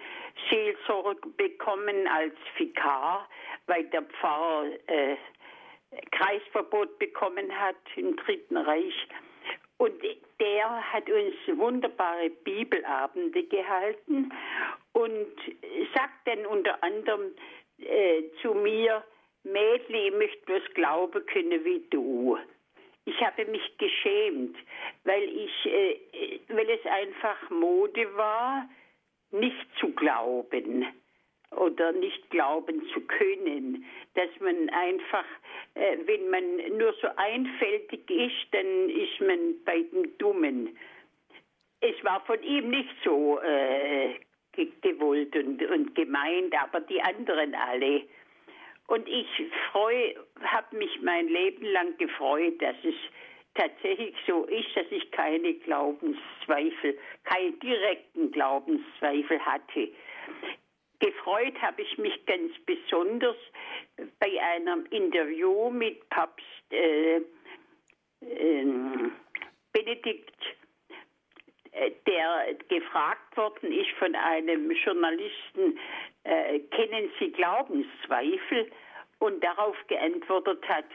[0.49, 3.27] Seelsorger bekommen als Vikar,
[3.67, 5.15] weil der Pfarrer äh,
[6.11, 9.07] Kreisverbot bekommen hat im Dritten Reich.
[9.77, 9.93] Und
[10.39, 14.31] der hat uns wunderbare Bibelabende gehalten
[14.91, 15.27] und
[15.95, 17.33] sagt dann unter anderem
[17.79, 19.03] äh, zu mir,
[19.43, 22.37] Mädchen, ich möchte bloß glauben können wie du.
[23.09, 24.55] Ich habe mich geschämt,
[25.03, 28.69] weil ich, äh, weil es einfach Mode war,
[29.31, 30.85] nicht zu glauben
[31.57, 35.25] oder nicht glauben zu können, dass man einfach,
[35.73, 40.77] äh, wenn man nur so einfältig ist, dann ist man bei den Dummen.
[41.81, 44.19] Es war von ihm nicht so äh,
[44.81, 48.03] gewollt und, und gemeint, aber die anderen alle.
[48.89, 49.27] Und ich
[49.71, 52.95] freue, habe mich mein Leben lang gefreut, dass es
[53.53, 59.89] tatsächlich so ist, dass ich keine Glaubenszweifel, keine direkten Glaubenszweifel hatte.
[60.99, 63.35] Gefreut habe ich mich ganz besonders
[64.19, 67.17] bei einem Interview mit Papst äh,
[68.21, 68.65] äh,
[69.71, 70.33] Benedikt,
[72.07, 75.79] der gefragt worden ist von einem Journalisten,
[76.29, 78.71] äh, kennen Sie Glaubenszweifel?
[79.19, 80.85] Und darauf geantwortet hat,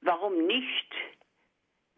[0.00, 0.92] warum nicht?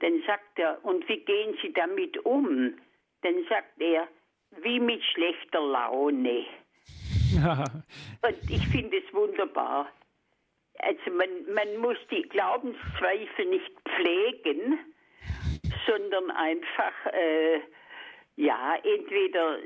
[0.01, 2.75] Dann sagt er, und wie gehen Sie damit um?
[3.23, 4.07] Dann sagt er,
[4.62, 6.45] wie mit schlechter Laune.
[8.23, 9.91] und ich finde es wunderbar.
[10.81, 14.79] Also man, man muss die Glaubenszweifel nicht pflegen,
[15.87, 17.61] sondern einfach, äh,
[18.37, 19.59] ja, entweder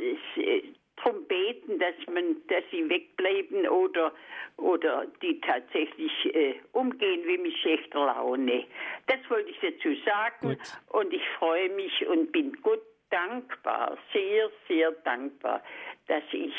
[1.06, 4.12] drum beten, dass man, dass sie wegbleiben oder
[4.56, 8.64] oder die tatsächlich äh, umgehen wie mit schlechter Laune.
[9.06, 10.58] Das wollte ich dazu sagen gut.
[10.88, 15.62] und ich freue mich und bin gut dankbar, sehr, sehr dankbar,
[16.08, 16.54] dass ich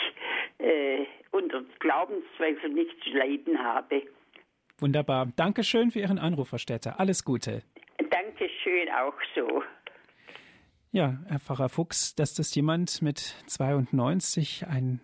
[0.59, 4.03] äh, unter Glaubenszweifel nicht zu leiden habe.
[4.79, 5.27] Wunderbar.
[5.35, 6.99] Dankeschön für Ihren Anruf, Frau Städter.
[6.99, 7.63] Alles Gute.
[8.09, 9.63] Dankeschön auch so.
[10.97, 14.99] Ja, Herr Pfarrer Fuchs, dass das jemand mit 92, ein,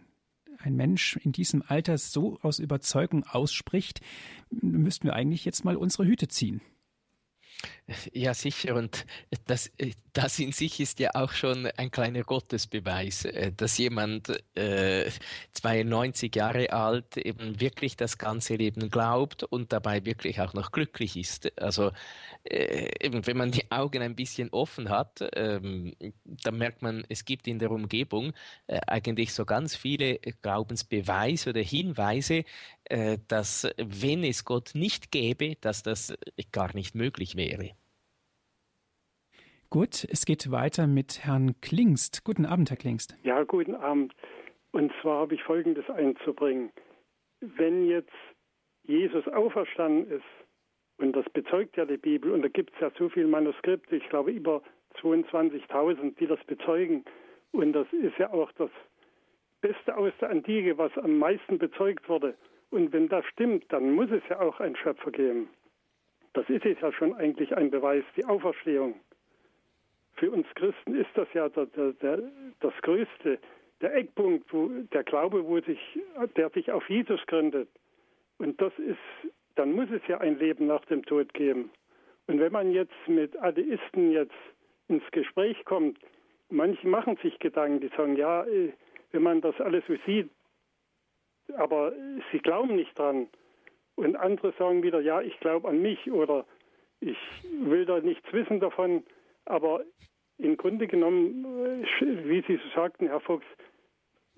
[0.58, 4.02] ein Mensch in diesem Alter so aus Überzeugung ausspricht,
[4.50, 6.62] müssten wir eigentlich jetzt mal unsere Hüte ziehen.
[8.14, 8.76] Ja, sicher.
[8.76, 9.06] Und
[9.46, 9.72] das,
[10.14, 15.10] das in sich ist ja auch schon ein kleiner Gottesbeweis, äh, dass jemand äh,
[15.54, 21.18] 92 Jahre alt eben wirklich das ganze Leben glaubt und dabei wirklich auch noch glücklich
[21.18, 21.52] ist.
[21.60, 21.92] Also
[22.44, 27.26] äh, eben, wenn man die Augen ein bisschen offen hat, ähm, dann merkt man, es
[27.26, 28.34] gibt in der Umgebung
[28.68, 32.46] äh, eigentlich so ganz viele Glaubensbeweise oder Hinweise, äh,
[33.28, 36.16] dass wenn es Gott nicht gäbe, dass das
[36.52, 37.72] gar nicht möglich wäre.
[39.70, 42.24] Gut, es geht weiter mit Herrn Klingst.
[42.24, 43.18] Guten Abend, Herr Klingst.
[43.24, 44.14] Ja, guten Abend.
[44.72, 46.72] Und zwar habe ich Folgendes einzubringen.
[47.40, 48.14] Wenn jetzt
[48.84, 50.24] Jesus auferstanden ist,
[50.98, 54.08] und das bezeugt ja die Bibel, und da gibt es ja so viele Manuskripte, ich
[54.10, 54.62] glaube über
[55.02, 57.04] 22.000, die das bezeugen,
[57.52, 58.70] und das ist ja auch das
[59.62, 62.36] Beste aus der Antike, was am meisten bezeugt wurde.
[62.74, 65.50] Und wenn das stimmt, dann muss es ja auch einen Schöpfer geben.
[66.34, 68.96] Das ist es ja schon eigentlich ein Beweis, die Auferstehung
[70.16, 72.20] für uns Christen ist das ja der, der, der,
[72.60, 73.40] das Größte,
[73.82, 75.80] der Eckpunkt, wo der Glaube, wo sich,
[76.38, 77.68] der sich auf Jesus gründet.
[78.38, 81.72] Und das ist, dann muss es ja ein Leben nach dem Tod geben.
[82.28, 84.32] Und wenn man jetzt mit Atheisten jetzt
[84.88, 85.98] ins Gespräch kommt,
[86.50, 88.72] manche machen sich Gedanken, die sagen, ja, äh,
[89.12, 90.30] wenn man das alles so sieht,
[91.58, 91.94] aber
[92.32, 93.28] sie glauben nicht dran.
[93.96, 96.46] Und andere sagen wieder, ja, ich glaube an mich oder
[97.00, 97.18] ich
[97.62, 99.04] will da nichts wissen davon.
[99.46, 99.84] Aber
[100.38, 101.46] im Grunde genommen,
[101.82, 103.46] äh, wie Sie so sagten, Herr Fuchs,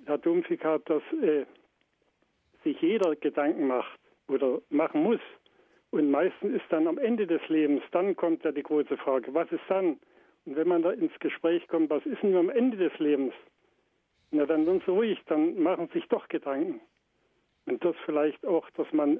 [0.06, 1.46] Herr Domfika, dass äh,
[2.64, 5.22] sich jeder Gedanken macht oder machen muss.
[5.92, 9.50] Und meistens ist dann am Ende des Lebens, dann kommt ja die große Frage, was
[9.52, 10.00] ist dann?
[10.46, 13.34] Und wenn man da ins Gespräch kommt, was ist denn am Ende des Lebens?
[14.32, 16.82] Na, dann sind sie ruhig, dann machen sich doch Gedanken.
[17.66, 19.20] Und das vielleicht auch, dass man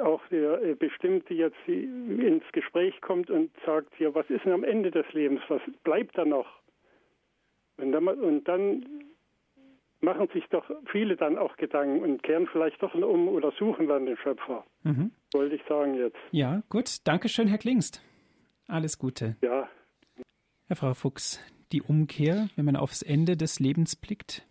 [0.00, 4.64] auch der äh, Bestimmte jetzt ins Gespräch kommt und sagt, hier, was ist denn am
[4.64, 6.46] Ende des Lebens, was bleibt da noch?
[7.76, 8.86] Und dann, und dann
[10.00, 14.06] machen sich doch viele dann auch Gedanken und kehren vielleicht doch um oder suchen dann
[14.06, 14.64] den Schöpfer.
[14.82, 15.12] Mhm.
[15.32, 16.16] Wollte ich sagen jetzt.
[16.30, 17.06] Ja, gut.
[17.06, 18.02] Dankeschön, Herr Klingst.
[18.66, 19.36] Alles Gute.
[19.42, 19.68] Ja.
[20.66, 21.40] Herr Frau Fuchs,
[21.72, 24.47] die Umkehr, wenn man aufs Ende des Lebens blickt?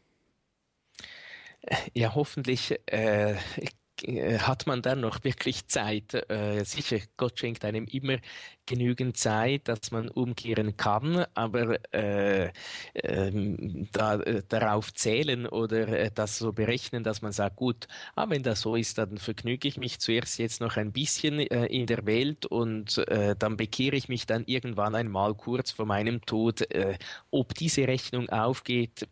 [1.94, 3.36] Ja, hoffentlich äh,
[4.04, 6.14] äh, hat man dann noch wirklich Zeit.
[6.30, 8.18] Äh, sicher, Gott schenkt einem immer
[8.66, 12.52] genügend Zeit, dass man umkehren kann, aber äh,
[12.96, 18.30] ähm, da, äh, darauf zählen oder äh, das so berechnen, dass man sagt, gut, ah,
[18.30, 21.86] wenn das so ist, dann vergnüge ich mich zuerst jetzt noch ein bisschen äh, in
[21.88, 23.02] der Welt und
[23.40, 26.64] dann bekehre ich mich dann irgendwann einmal kurz vor meinem Tod.
[27.32, 29.08] ob diese Rechnung aufgeht,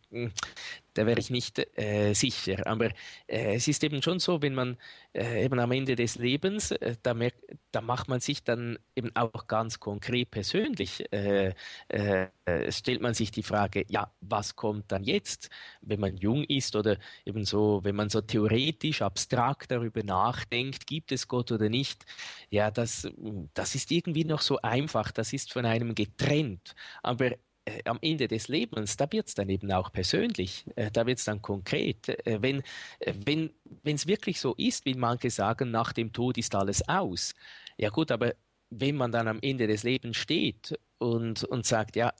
[0.95, 2.65] da wäre ich nicht äh, sicher.
[2.65, 2.87] Aber
[3.27, 4.77] äh, es ist eben schon so, wenn man
[5.13, 7.39] äh, eben am Ende des Lebens, äh, da, merkt,
[7.71, 11.53] da, macht man sich dann eben auch ganz konkret persönlich, äh,
[11.89, 12.27] äh,
[12.71, 15.49] stellt man sich die Frage, ja, was kommt dann jetzt,
[15.81, 21.11] wenn man jung ist oder eben so, wenn man so theoretisch, abstrakt darüber nachdenkt, gibt
[21.11, 22.05] es Gott oder nicht,
[22.49, 23.07] ja, das,
[23.53, 26.75] das ist irgendwie noch so einfach, das ist von einem getrennt.
[27.03, 27.31] Aber
[27.85, 31.25] am Ende des Lebens, da wird es dann eben auch persönlich, äh, da wird es
[31.25, 32.09] dann konkret.
[32.09, 32.59] Äh, wenn
[32.99, 37.33] äh, wenn es wirklich so ist, wie manche sagen, nach dem Tod ist alles aus.
[37.77, 38.33] Ja gut, aber
[38.69, 42.13] wenn man dann am Ende des Lebens steht und, und sagt, ja,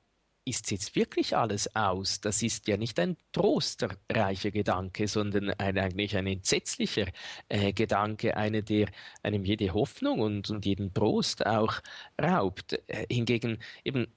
[0.46, 2.22] ist jetzt wirklich alles aus?
[2.22, 7.08] Das ist ja nicht ein trostreicher Gedanke, sondern ein, eigentlich ein entsetzlicher
[7.50, 8.90] äh, Gedanke, einer, der
[9.24, 11.82] einem jede Hoffnung und, und jeden Trost auch
[12.22, 12.74] raubt.
[12.88, 14.08] Äh, hingegen eben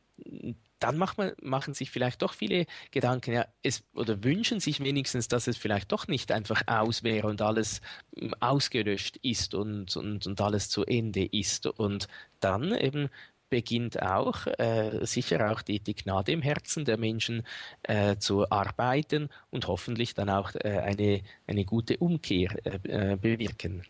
[0.79, 5.29] dann macht man, machen sich vielleicht doch viele Gedanken, ja, es, oder wünschen sich wenigstens,
[5.29, 7.81] dass es vielleicht doch nicht einfach aus wäre und alles
[8.17, 11.67] hm, ausgelöscht ist und, und, und alles zu Ende ist.
[11.67, 12.09] Und
[12.41, 13.09] dann eben
[13.51, 17.45] beginnt auch äh, sicher auch die, die Gnade im Herzen der Menschen
[17.83, 23.85] äh, zu arbeiten und hoffentlich dann auch äh, eine, eine gute Umkehr äh, äh, bewirken.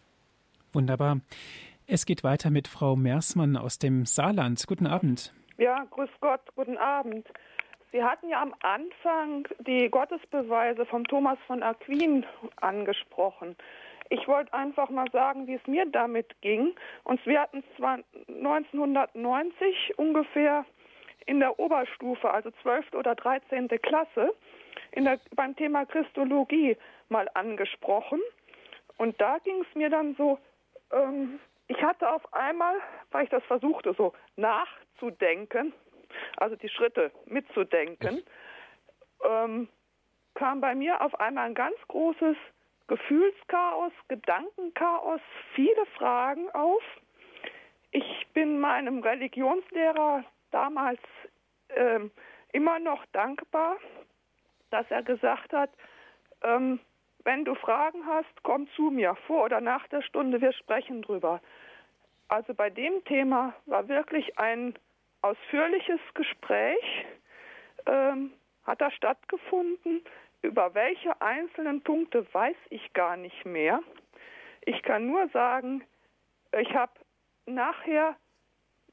[0.73, 1.21] Wunderbar.
[1.87, 4.65] Es geht weiter mit Frau Mersmann aus dem Saarland.
[4.67, 5.33] Guten Abend.
[5.61, 7.27] Ja, grüß Gott, guten Abend.
[7.91, 12.25] Sie hatten ja am Anfang die Gottesbeweise von Thomas von Aquin
[12.61, 13.57] angesprochen.
[14.09, 16.77] Ich wollte einfach mal sagen, wie es mir damit ging.
[17.03, 20.65] Und wir hatten zwar 1990 ungefähr
[21.27, 22.95] in der Oberstufe, also 12.
[22.95, 23.67] oder 13.
[23.83, 24.33] Klasse,
[24.95, 26.77] der, beim Thema Christologie
[27.09, 28.21] mal angesprochen.
[28.97, 30.39] Und da ging es mir dann so,
[30.93, 32.77] ähm, ich hatte auf einmal,
[33.11, 35.73] weil ich das versuchte, so nachzudenken,
[36.39, 38.23] also die Schritte mitzudenken,
[39.25, 39.69] ähm,
[40.35, 42.37] kam bei mir auf einmal ein ganz großes
[42.87, 45.21] Gefühlschaos, Gedankenchaos,
[45.55, 46.83] viele Fragen auf.
[47.91, 51.01] Ich bin meinem Religionslehrer damals
[51.71, 52.11] ähm,
[52.53, 53.77] immer noch dankbar,
[54.71, 55.71] dass er gesagt hat,
[56.43, 56.81] ähm,
[57.29, 61.43] wenn du Fragen hast, komm zu mir vor oder nach der Stunde, wir sprechen drüber.
[62.29, 64.73] Also bei dem Thema war wirklich ein
[65.21, 67.05] ausführliches Gespräch,
[67.85, 68.33] ähm,
[68.65, 70.03] hat da stattgefunden.
[70.41, 73.81] Über welche einzelnen Punkte weiß ich gar nicht mehr.
[74.63, 75.85] Ich kann nur sagen,
[76.59, 76.93] ich habe
[77.45, 78.17] nachher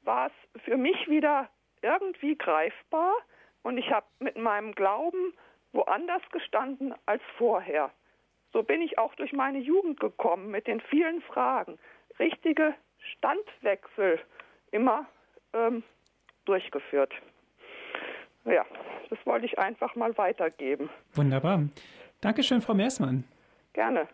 [0.02, 1.48] war es für mich wieder
[1.80, 3.14] irgendwie greifbar
[3.62, 5.32] und ich habe mit meinem Glauben
[5.72, 7.90] woanders gestanden als vorher.
[8.56, 11.78] So bin ich auch durch meine Jugend gekommen mit den vielen Fragen.
[12.18, 12.74] Richtige
[13.12, 14.18] Standwechsel
[14.70, 15.04] immer
[15.52, 15.82] ähm,
[16.46, 17.12] durchgeführt.
[18.46, 18.64] Ja,
[19.10, 20.88] das wollte ich einfach mal weitergeben.
[21.12, 21.68] Wunderbar.
[22.22, 23.24] Dankeschön, Frau Meersmann.
[23.74, 24.08] Gerne.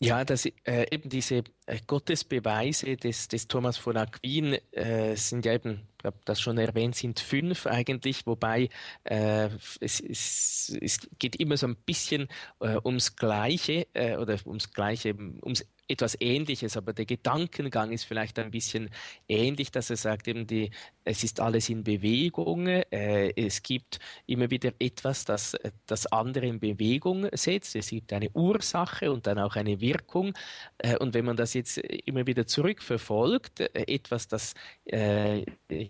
[0.00, 5.54] Ja, das, äh, eben diese äh, Gottesbeweise des, des Thomas von Aquin äh, sind ja
[5.54, 8.68] eben, ich habe das schon erwähnt, sind fünf eigentlich, wobei
[9.04, 9.48] äh,
[9.80, 12.28] es, es, es geht immer so ein bisschen
[12.60, 18.38] äh, ums Gleiche äh, oder ums Gleiche, ums etwas Ähnliches, aber der Gedankengang ist vielleicht
[18.38, 18.90] ein bisschen
[19.28, 20.70] ähnlich, dass er sagt, eben die,
[21.04, 26.60] es ist alles in Bewegung, äh, es gibt immer wieder etwas, das das andere in
[26.60, 30.32] Bewegung setzt, es gibt eine Ursache und dann auch eine Wirkung.
[30.78, 34.54] Äh, und wenn man das jetzt immer wieder zurückverfolgt, äh, etwas, das
[34.86, 35.88] äh, äh,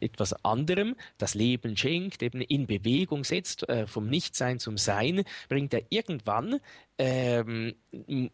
[0.00, 5.74] etwas anderem das Leben schenkt, eben in Bewegung setzt, äh, vom Nichtsein zum Sein, bringt
[5.74, 6.60] er irgendwann
[7.02, 7.74] ähm,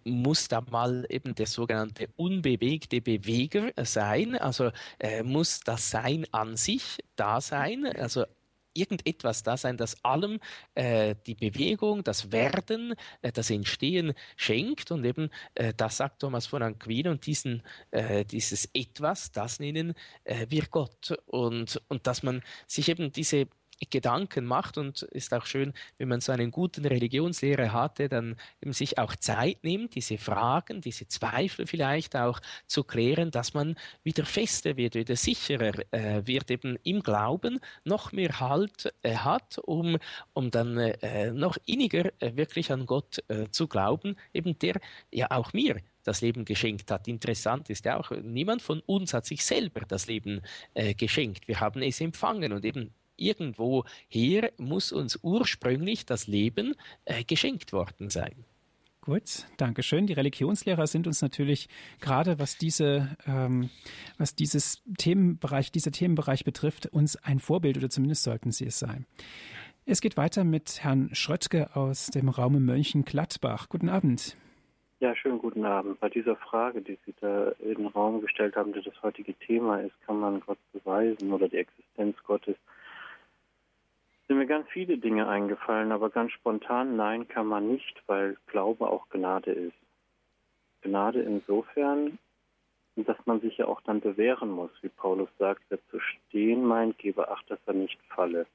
[0.04, 6.56] muss da mal eben der sogenannte unbewegte Beweger sein, also äh, muss das Sein an
[6.56, 8.26] sich da sein, also
[8.74, 10.38] irgendetwas da sein, das allem
[10.74, 14.90] äh, die Bewegung, das Werden, äh, das Entstehen schenkt.
[14.90, 19.94] Und eben, äh, das sagt Thomas von Aquin, und diesen, äh, dieses Etwas, das nennen
[20.24, 21.18] äh, wir Gott.
[21.24, 23.48] Und, und dass man sich eben diese
[23.90, 28.72] Gedanken macht und ist auch schön, wenn man so einen guten Religionslehrer hatte, dann eben
[28.72, 34.24] sich auch Zeit nimmt, diese Fragen, diese Zweifel vielleicht auch zu klären, dass man wieder
[34.24, 39.98] fester wird, wieder sicherer äh, wird eben im Glauben, noch mehr Halt äh, hat, um,
[40.34, 45.30] um dann äh, noch inniger äh, wirklich an Gott äh, zu glauben, eben der ja
[45.30, 45.76] auch mir
[46.08, 47.06] das Leben geschenkt hat.
[47.06, 50.40] Interessant ist ja auch, niemand von uns hat sich selber das Leben
[50.74, 51.46] äh, geschenkt.
[51.46, 58.08] Wir haben es empfangen und eben irgendwoher muss uns ursprünglich das Leben äh, geschenkt worden
[58.08, 58.44] sein.
[59.08, 60.06] Gut, danke schön.
[60.06, 63.70] Die Religionslehrer sind uns natürlich gerade, was diese, ähm,
[64.18, 69.06] was dieses Themenbereich, dieser Themenbereich betrifft, uns ein Vorbild oder zumindest sollten sie es sein.
[69.86, 73.70] Es geht weiter mit Herrn Schröttke aus dem Raum Mönchengladbach.
[73.70, 74.36] Guten Abend.
[75.00, 75.98] Ja, schönen guten Abend.
[76.00, 79.80] Bei dieser Frage, die Sie da in den Raum gestellt haben, die das heutige Thema
[79.80, 82.56] ist, kann man Gott beweisen oder die Existenz Gottes
[84.28, 88.88] sind mir ganz viele Dinge eingefallen, aber ganz spontan nein kann man nicht, weil Glaube
[88.88, 89.76] auch Gnade ist.
[90.82, 92.18] Gnade insofern,
[92.96, 96.98] dass man sich ja auch dann bewähren muss, wie Paulus sagt, wer zu stehen meint,
[96.98, 98.46] gebe Acht, dass er nicht falle.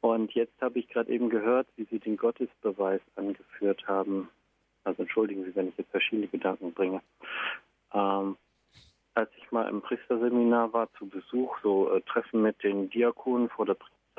[0.00, 4.30] Und jetzt habe ich gerade eben gehört, wie Sie den Gottesbeweis angeführt haben.
[4.82, 7.02] Also entschuldigen Sie, wenn ich jetzt verschiedene Gedanken bringe.
[7.92, 8.36] Ähm,
[9.14, 13.66] als ich mal im Priesterseminar war zu Besuch, so äh, Treffen mit den Diakonen vor
[13.66, 13.74] der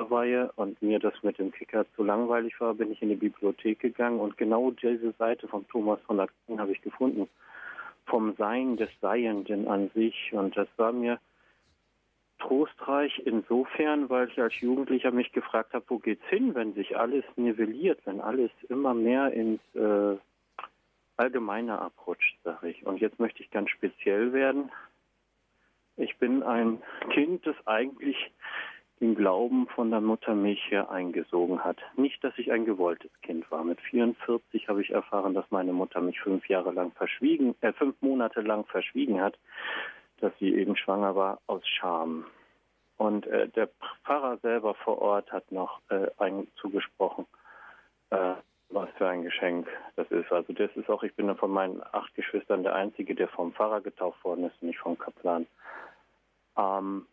[0.09, 3.79] Weihe und mir das mit dem Kicker zu langweilig war, bin ich in die Bibliothek
[3.79, 7.27] gegangen und genau diese Seite von Thomas von Aquin habe ich gefunden.
[8.05, 10.33] Vom Sein des Seienden an sich.
[10.33, 11.19] Und das war mir
[12.39, 17.23] trostreich insofern, weil ich als Jugendlicher mich gefragt habe, wo geht's hin, wenn sich alles
[17.35, 20.17] nivelliert, wenn alles immer mehr ins äh,
[21.17, 22.85] Allgemeine abrutscht, sage ich.
[22.85, 24.71] Und jetzt möchte ich ganz speziell werden.
[25.97, 26.81] Ich bin ein
[27.11, 28.31] Kind, das eigentlich
[29.01, 31.77] den Glauben von der Mutter mich her eingesogen hat.
[31.97, 33.63] Nicht, dass ich ein gewolltes Kind war.
[33.63, 37.99] Mit 44 habe ich erfahren, dass meine Mutter mich fünf Jahre lang verschwiegen, äh, fünf
[38.01, 39.37] Monate lang verschwiegen hat,
[40.19, 42.25] dass sie eben schwanger war aus Scham.
[42.97, 43.69] Und äh, der
[44.03, 47.25] Pfarrer selber vor Ort hat noch äh, einen zugesprochen,
[48.11, 48.35] äh,
[48.69, 50.31] was für ein Geschenk das ist.
[50.31, 53.81] Also das ist auch, ich bin von meinen acht Geschwistern der Einzige, der vom Pfarrer
[53.81, 55.47] getauft worden ist, nicht vom Kaplan.
[56.55, 57.07] Ähm,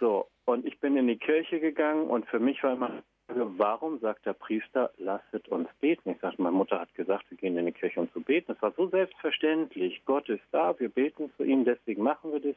[0.00, 4.26] so, und ich bin in die Kirche gegangen und für mich war immer, warum sagt
[4.26, 6.10] der Priester, lasset uns beten?
[6.10, 8.52] Ich sagte, meine Mutter hat gesagt, wir gehen in die Kirche, um zu beten.
[8.52, 10.02] Es war so selbstverständlich.
[10.04, 12.56] Gott ist da, wir beten zu ihm, deswegen machen wir das.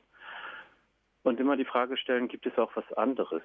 [1.24, 3.44] Und immer die Frage stellen, gibt es auch was anderes?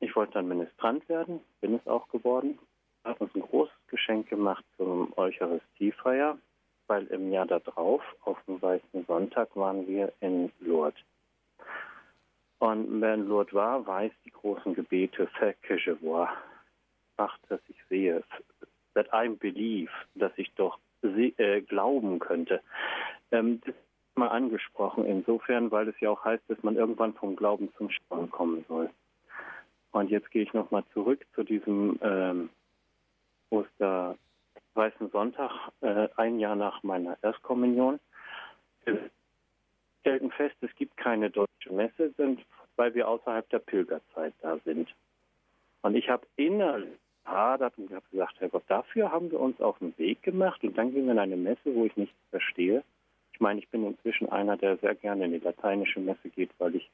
[0.00, 2.58] Ich wollte dann Ministrant werden, bin es auch geworden.
[3.04, 6.38] Hat uns ein großes Geschenk gemacht zum Eucharistiefeier,
[6.86, 10.98] weil im Jahr darauf, auf dem Weißen Sonntag, waren wir in Lourdes.
[12.64, 16.30] Und wer in Lourdes war, weiß die großen Gebete, Fait que je vois,
[17.18, 18.24] ach, dass ich sehe,
[18.94, 22.62] that I believe, dass ich doch äh, glauben könnte.
[23.32, 27.36] Ähm, das ist mal angesprochen, insofern, weil es ja auch heißt, dass man irgendwann vom
[27.36, 28.88] Glauben zum Staunen kommen soll.
[29.92, 32.48] Und jetzt gehe ich nochmal zurück zu diesem ähm,
[33.50, 34.16] Oster
[34.72, 35.50] Weißen Sonntag,
[35.82, 38.00] äh, ein Jahr nach meiner Erstkommunion.
[38.86, 39.10] Wir
[40.00, 42.40] stellten fest, es gibt keine deutsche Messe, sind,
[42.76, 44.94] weil wir außerhalb der Pilgerzeit da sind.
[45.82, 49.78] Und ich habe innerlich hadert und habe gesagt, Herr Gott, dafür haben wir uns auf
[49.78, 52.82] den Weg gemacht und dann gehen wir in eine Messe, wo ich nichts verstehe.
[53.32, 56.76] Ich meine, ich bin inzwischen einer, der sehr gerne in die lateinische Messe geht, weil
[56.76, 56.90] ich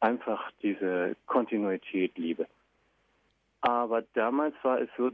[0.00, 2.46] einfach diese Kontinuität liebe.
[3.62, 5.10] Aber damals war es so,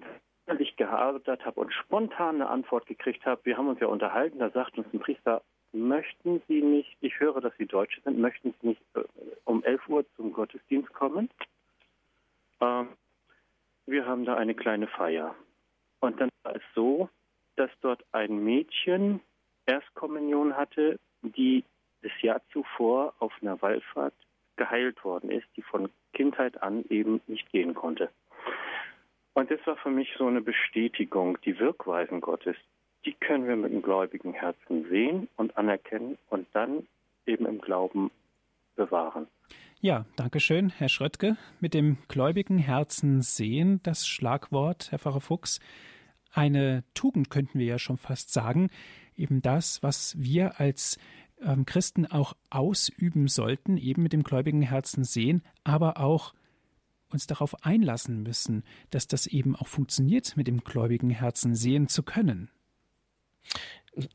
[0.59, 3.41] ich gehadert habe und spontan eine Antwort gekriegt habe.
[3.45, 5.43] Wir haben uns ja unterhalten, da sagt uns ein Priester,
[5.73, 9.03] möchten Sie nicht, ich höre, dass Sie Deutsche sind, möchten Sie nicht äh,
[9.45, 11.31] um 11 Uhr zum Gottesdienst kommen?
[12.61, 12.89] Ähm,
[13.87, 15.35] wir haben da eine kleine Feier.
[16.01, 17.09] Und dann war es so,
[17.57, 19.21] dass dort ein Mädchen
[19.67, 21.65] Erstkommunion hatte, die
[22.03, 24.15] das Jahr zuvor auf einer Wallfahrt
[24.57, 28.11] geheilt worden ist, die von Kindheit an eben nicht gehen konnte.
[29.35, 32.57] Und das war für mich so eine Bestätigung, die Wirkweisen Gottes,
[33.05, 36.87] die können wir mit dem gläubigen Herzen sehen und anerkennen und dann
[37.27, 38.11] eben im Glauben
[38.77, 39.27] bewahren.
[39.81, 41.37] Ja, danke schön, Herr Schröttke.
[41.61, 45.61] Mit dem gläubigen Herzen sehen, das Schlagwort, Herr Pfarrer Fuchs.
[46.33, 48.69] Eine Tugend könnten wir ja schon fast sagen.
[49.17, 50.99] Eben das, was wir als
[51.41, 56.35] ähm, Christen auch ausüben sollten, eben mit dem gläubigen Herzen sehen, aber auch
[57.11, 62.03] uns darauf einlassen müssen, dass das eben auch funktioniert, mit dem gläubigen Herzen sehen zu
[62.03, 62.51] können.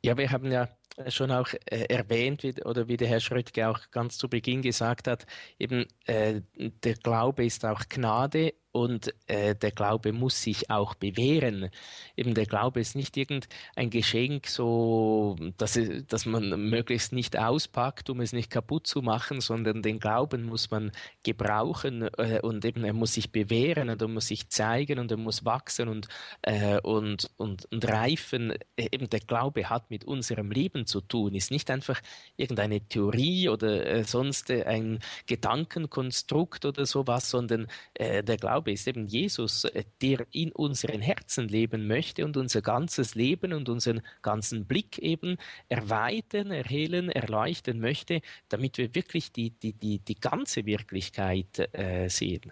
[0.02, 0.70] Ja, wir haben ja
[1.10, 5.08] schon auch äh, erwähnt, wie, oder wie der Herr Schröttke auch ganz zu Beginn gesagt
[5.08, 5.26] hat,
[5.60, 11.70] eben äh, der Glaube ist auch Gnade und äh, der Glaube muss sich auch bewähren.
[12.18, 18.20] Eben der Glaube ist nicht irgendein Geschenk, so dass, dass man möglichst nicht auspackt, um
[18.20, 20.92] es nicht kaputt zu machen, sondern den Glauben muss man
[21.24, 25.18] gebrauchen äh, und eben er muss sich bewähren und er muss sich zeigen und er
[25.18, 26.10] muss wachsen und,
[26.42, 28.56] äh, und, und, und reifen.
[28.76, 32.02] Eben der Glaube hat mit unserem Leben zu tun, ist nicht einfach
[32.36, 38.88] irgendeine Theorie oder äh, sonst ein Gedankenkonstrukt oder sowas, sondern äh, der Glaube Glaube ist
[38.88, 44.02] eben Jesus, äh, der in unseren Herzen leben möchte und unser ganzes Leben und unseren
[44.24, 45.38] ganzen Blick eben
[45.70, 52.52] erweitern, erhellen, erleuchten möchte, damit wir wirklich die, die, die, die ganze Wirklichkeit äh, sehen.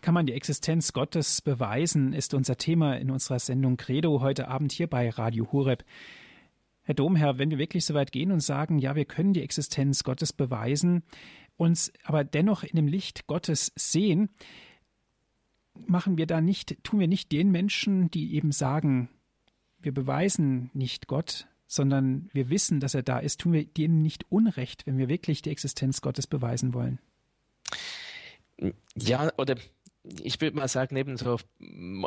[0.00, 4.72] Kann man die Existenz Gottes beweisen, ist unser Thema in unserer Sendung Credo heute Abend
[4.72, 5.84] hier bei Radio Hureb.
[6.84, 10.04] Herr Domherr, wenn wir wirklich so weit gehen und sagen, ja, wir können die Existenz
[10.04, 11.02] Gottes beweisen,
[11.58, 14.30] uns aber dennoch in dem Licht Gottes sehen,
[15.86, 19.10] machen wir da nicht, tun wir nicht den Menschen, die eben sagen,
[19.80, 24.24] wir beweisen nicht Gott, sondern wir wissen, dass er da ist, tun wir denen nicht
[24.30, 26.98] Unrecht, wenn wir wirklich die Existenz Gottes beweisen wollen.
[28.96, 29.56] Ja, oder
[30.22, 31.38] ich würde mal sagen, eben so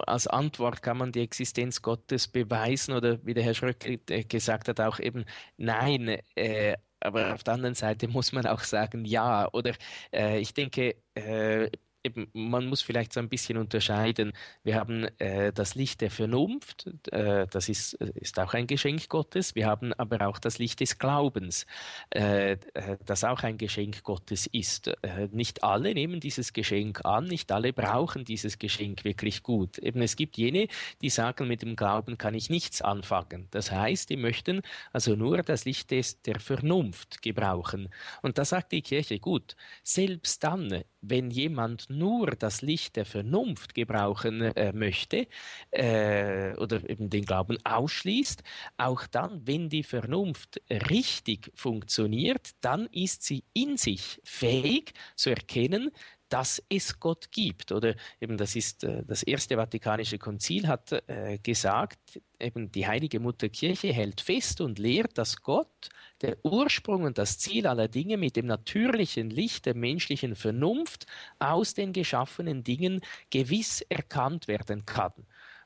[0.06, 3.80] als Antwort kann man die Existenz Gottes beweisen oder wie der Herr Schröck
[4.28, 5.26] gesagt hat, auch eben
[5.58, 6.18] nein.
[6.36, 9.50] Äh, aber auf der anderen Seite muss man auch sagen, ja.
[9.54, 9.74] Oder
[10.14, 11.70] äh, ich denke, äh,
[12.04, 14.34] eben, man muss vielleicht so ein bisschen unterscheiden.
[14.64, 19.56] Wir haben äh, das Licht der Vernunft, äh, das ist, ist auch ein Geschenk Gottes.
[19.56, 21.66] Wir haben aber auch das Licht des Glaubens,
[22.14, 24.88] äh, äh das auch ein Geschenk Gottes ist.
[25.04, 29.78] Äh, nicht alle nehmen dieses Geschenk an, nicht alle brauchen dieses Geschenk wirklich gut.
[29.78, 30.68] Eben es gibt jene,
[31.02, 33.48] die sagen, mit dem Glauben kann ich nichts anfangen.
[33.52, 37.90] Das heißt, die möchten also nur das Licht des, der Vernunft gebrauchen.
[38.22, 43.74] Und da sagt die Kirche, gut, selbst dann, wenn jemand nur das Licht der Vernunft
[43.74, 45.28] gebrauchen äh, möchte
[45.72, 48.44] äh, oder eben den Glauben ausschließt,
[48.78, 55.92] auch dann, wenn die Vernunft richtig funktioniert, dann ist sie in sich fähig zu erkennen,
[56.32, 57.72] dass es Gott gibt.
[57.72, 63.20] Oder eben das ist äh, das erste Vatikanische Konzil hat äh, gesagt, eben die heilige
[63.20, 65.90] Mutterkirche hält fest und lehrt, dass Gott
[66.22, 71.06] der Ursprung und das Ziel aller Dinge mit dem natürlichen Licht der menschlichen Vernunft
[71.40, 75.14] aus den geschaffenen Dingen gewiss erkannt werden kann.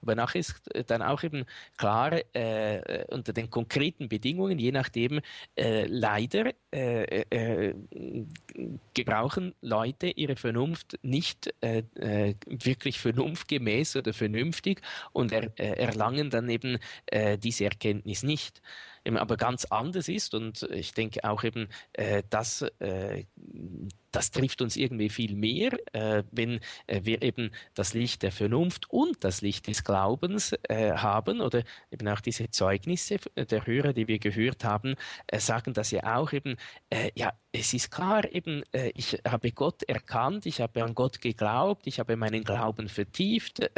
[0.05, 1.45] Aber nachher ist dann auch eben
[1.77, 5.19] klar, äh, unter den konkreten Bedingungen, je nachdem,
[5.55, 7.73] äh, leider äh, äh
[8.93, 14.81] gebrauchen Leute ihre Vernunft nicht äh, äh, wirklich vernunftgemäß oder vernünftig
[15.11, 16.77] und er, erlangen dann eben
[17.39, 18.61] diese Erkenntnis nicht
[19.05, 20.33] aber ganz anders ist.
[20.33, 23.25] Und ich denke auch eben, äh, dass äh,
[24.15, 28.89] das trifft uns irgendwie viel mehr, äh, wenn äh, wir eben das Licht der Vernunft
[28.89, 34.07] und das Licht des Glaubens äh, haben oder eben auch diese Zeugnisse der Hörer, die
[34.07, 34.95] wir gehört haben,
[35.27, 36.55] äh, sagen das ja auch eben,
[36.89, 41.19] äh, ja, es ist klar eben, äh, ich habe Gott erkannt, ich habe an Gott
[41.19, 43.69] geglaubt, ich habe meinen Glauben vertieft,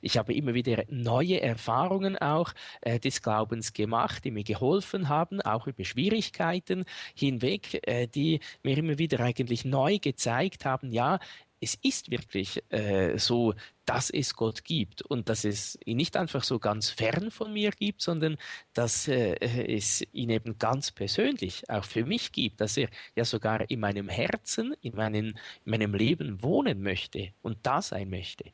[0.00, 2.52] ich habe immer wieder neue Erfahrungen auch
[2.84, 6.84] des Glaubens gemacht, die mir geholfen haben, auch über Schwierigkeiten
[7.14, 7.82] hinweg,
[8.14, 11.18] die mir immer wieder eigentlich neu neu gezeigt haben, ja,
[11.62, 13.54] es ist wirklich äh, so,
[13.84, 17.70] dass es Gott gibt und dass es ihn nicht einfach so ganz fern von mir
[17.70, 18.38] gibt, sondern
[18.72, 19.34] dass äh,
[19.76, 24.08] es ihn eben ganz persönlich auch für mich gibt, dass er ja sogar in meinem
[24.08, 28.44] Herzen, in, meinen, in meinem Leben wohnen möchte und da sein möchte.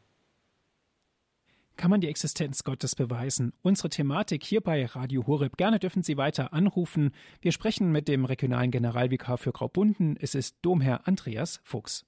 [1.76, 3.52] Kann man die Existenz Gottes beweisen?
[3.60, 5.58] Unsere Thematik hier bei Radio Horeb.
[5.58, 7.12] Gerne dürfen Sie weiter anrufen.
[7.42, 10.16] Wir sprechen mit dem regionalen Generalvikar für Graubünden.
[10.18, 12.06] Es ist Domherr Andreas Fuchs.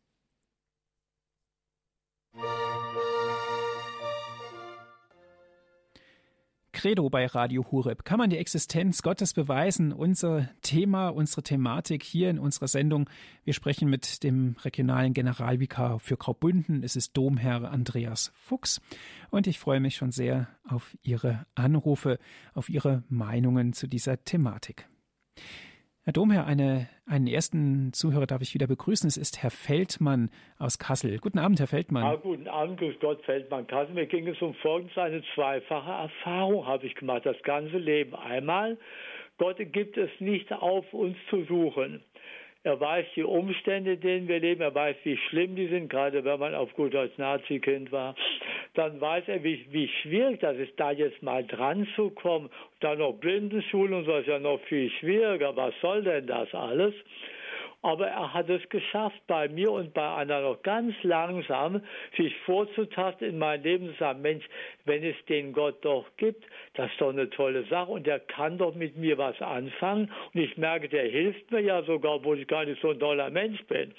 [6.79, 8.05] Credo bei Radio Hureb.
[8.05, 9.93] Kann man die Existenz Gottes beweisen?
[9.93, 13.11] Unser Thema, unsere Thematik hier in unserer Sendung.
[13.43, 16.85] Wir sprechen mit dem regionalen Generalvikar für Graubünden.
[16.85, 18.81] Es ist Domherr Andreas Fuchs.
[19.31, 22.20] Und ich freue mich schon sehr auf Ihre Anrufe,
[22.55, 24.87] auf Ihre Meinungen zu dieser Thematik.
[26.09, 29.06] Herr Domherr, eine, einen ersten Zuhörer darf ich wieder begrüßen.
[29.06, 31.18] Es ist Herr Feldmann aus Kassel.
[31.18, 32.02] Guten Abend, Herr Feldmann.
[32.02, 33.92] Ja, guten Abend, grüß Gott, Feldmann Kassel.
[33.92, 34.96] Mir ging es um Folgendes.
[34.96, 38.14] Eine zweifache Erfahrung habe ich gemacht, das ganze Leben.
[38.14, 38.78] Einmal,
[39.36, 42.02] Gott gibt es nicht auf, uns zu suchen.
[42.69, 44.61] Er weiß die Umstände, in denen wir leben.
[44.61, 48.14] Er weiß, wie schlimm die sind, gerade wenn man auf gut als Nazi-Kind war.
[48.75, 52.51] Dann weiß er, wie, wie schwierig das ist, da jetzt mal dran zu kommen.
[52.81, 55.57] Dann noch Blindenschule und so ist ja noch viel schwieriger.
[55.57, 56.93] Was soll denn das alles?
[57.83, 61.81] Aber er hat es geschafft, bei mir und bei anderen noch ganz langsam
[62.16, 64.45] sich vorzutasten in mein Leben zu sagen, Mensch,
[64.85, 68.59] wenn es den Gott doch gibt, das ist doch eine tolle Sache und der kann
[68.59, 72.49] doch mit mir was anfangen und ich merke, der hilft mir ja sogar, obwohl ich
[72.49, 73.95] gar nicht so ein toller Mensch bin.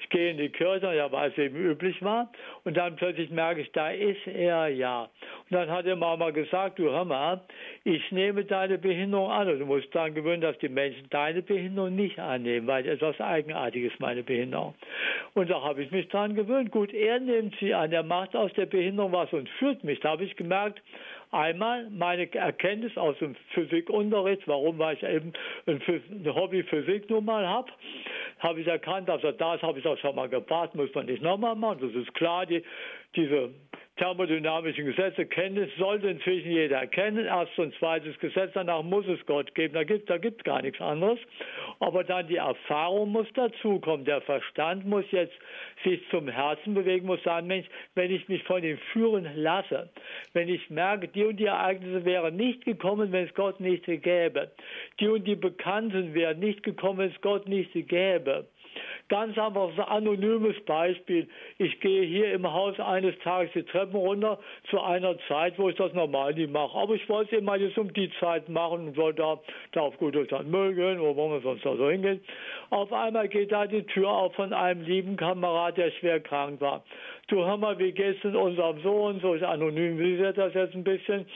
[0.00, 2.32] Ich gehe in die Kirche, ja, weil es eben üblich war
[2.64, 5.02] und dann plötzlich merke ich, da ist er ja.
[5.02, 7.42] Und dann hat er Mama gesagt, du hör mal,
[7.84, 11.94] ich nehme deine Behinderung an und du musst daran gewöhnen, dass die Menschen deine Behinderung
[11.94, 14.74] nicht annehmen, weil etwas Eigenartiges, meine Behinderung.
[15.34, 16.70] Und da habe ich mich dran gewöhnt.
[16.70, 20.00] Gut, er nimmt sie an, er macht aus der Behinderung was und führt mich.
[20.00, 20.80] Da habe ich gemerkt,
[21.32, 25.32] Einmal meine Erkenntnis aus dem Physikunterricht, warum weil ich eben
[25.66, 25.80] ein,
[26.34, 27.70] Hobby Physik nun mal habe,
[28.40, 31.54] habe ich erkannt, also das habe ich auch schon mal gebracht, muss man nicht nochmal
[31.54, 32.64] machen, das ist klar, die,
[33.14, 33.50] diese
[34.00, 37.26] thermodynamischen Gesetze kennen, sollte inzwischen jeder kennen.
[37.26, 39.74] Erstes und zweites Gesetz, danach muss es Gott geben.
[39.74, 41.18] Da gibt da gibt gar nichts anderes.
[41.80, 44.06] Aber dann die Erfahrung muss dazukommen.
[44.06, 45.34] Der Verstand muss jetzt
[45.84, 49.90] sich zum Herzen bewegen, muss sagen, Mensch, wenn ich mich von ihm führen lasse,
[50.32, 54.50] wenn ich merke, die und die Ereignisse wären nicht gekommen, wenn es Gott nicht gäbe.
[54.98, 58.46] Die und die Bekannten wären nicht gekommen, wenn es Gott nicht gäbe
[59.10, 61.28] Ganz einfach ein anonymes Beispiel.
[61.58, 64.38] Ich gehe hier im Haus eines Tages die Treppen runter
[64.70, 66.78] zu einer Zeit, wo ich das normal nicht mache.
[66.78, 69.40] Aber ich wollte es mal jetzt um die Zeit machen und wollte da,
[69.72, 72.22] da auf gut durch den Müll gehen, wo man sonst da so hingeht.
[72.70, 76.84] Auf einmal geht da die Tür auf von einem lieben Kamerad, der schwer krank war.
[77.26, 79.18] Du hör mal, wie geht's denn unserem Sohn?
[79.18, 81.26] So ist anonym, wie wird das jetzt ein bisschen?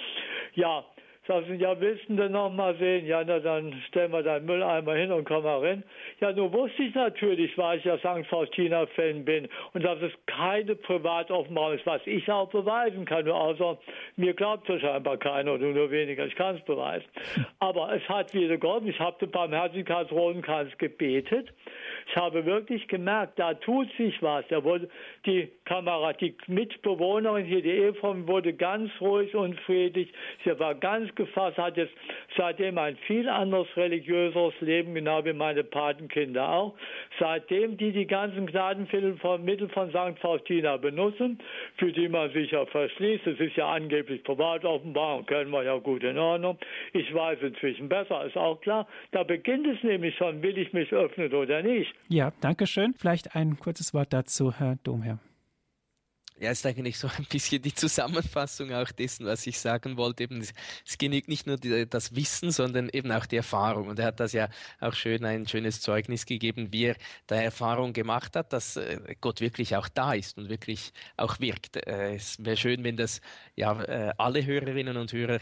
[0.54, 0.84] Ja,
[1.26, 3.06] Sagten, ja, willst du denn noch mal sehen?
[3.06, 5.82] Ja, na, dann stellen wir deinen Mülleimer hin und komm mal rein.
[6.20, 8.26] Ja, nun wusste ich natürlich, weil ich ja St.
[8.28, 13.26] Faustina-Fan bin und dass es keine Privatoffenbarung ist, was ich auch beweisen kann.
[13.26, 13.78] Außer
[14.16, 16.26] mir glaubt es scheinbar keiner oder nur weniger.
[16.26, 17.06] Ich kann es beweisen.
[17.58, 18.88] Aber es hat wieder geholfen.
[18.88, 21.54] Ich habe den Barmherzigkeitsrotenkranz gebetet.
[22.07, 24.44] Ich habe wirklich gemerkt, da tut sich was.
[24.48, 24.88] Da wurde
[25.26, 30.12] die Kamera, die Mitbewohnerin hier, die Ehefrau, wurde ganz ruhig und friedlich.
[30.44, 31.94] Sie war ganz gefasst, hat jetzt
[32.36, 36.74] seitdem ein viel anderes religiöseres Leben, genau wie meine Patenkinder auch.
[37.18, 40.18] Seitdem die die ganzen Gnadenmittel von, Mittel von St.
[40.20, 41.38] Faustina benutzen,
[41.78, 46.02] für die man sich ja verschließt, es ist ja angeblich Privatoffenbarung, kennen wir ja gut
[46.05, 46.59] in Ordnung.
[46.92, 48.86] Ich weiß inzwischen besser, ist auch klar.
[49.12, 51.93] Da beginnt es nämlich schon, will ich mich öffnen oder nicht.
[52.09, 52.95] Ja, danke schön.
[52.95, 55.18] Vielleicht ein kurzes Wort dazu, Herr Domherr.
[56.45, 60.24] Ja, ist eigentlich so ein bisschen die Zusammenfassung auch dessen, was ich sagen wollte.
[60.24, 63.88] Eben, es genügt nicht nur die, das Wissen, sondern eben auch die Erfahrung.
[63.88, 67.95] Und er hat das ja auch schön ein schönes Zeugnis gegeben, wie er da Erfahrung
[67.95, 71.76] gemacht hat, dass äh, Gott wirklich auch da ist und wirklich auch wirkt.
[71.76, 73.22] Äh, es wäre schön, wenn das
[73.57, 75.38] ja äh, alle Hörerinnen und Hörer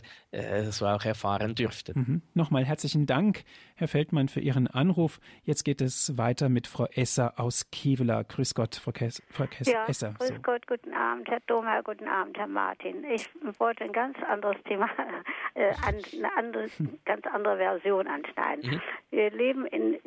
[0.70, 1.92] so auch erfahren dürften.
[1.98, 2.22] Mhm.
[2.32, 3.44] Nochmal herzlichen Dank,
[3.74, 5.20] Herr Feldmann, für Ihren Anruf.
[5.44, 8.22] Jetzt geht es weiter mit Frau Esser aus Kevela.
[8.22, 10.14] Grüß Gott, Frau, Kes Frau Kes ja, Esser.
[10.18, 10.34] Grüß so.
[10.42, 13.04] Gott, guten Abend, Herr Domer, guten Abend, Herr Martin.
[13.04, 13.28] Ich
[13.58, 14.88] wollte ein ganz anderes Thema,
[15.54, 16.68] äh, eine andere,
[17.04, 18.70] ganz andere Version anschneiden.
[18.70, 18.80] Mhm.
[19.10, 19.98] Wir leben in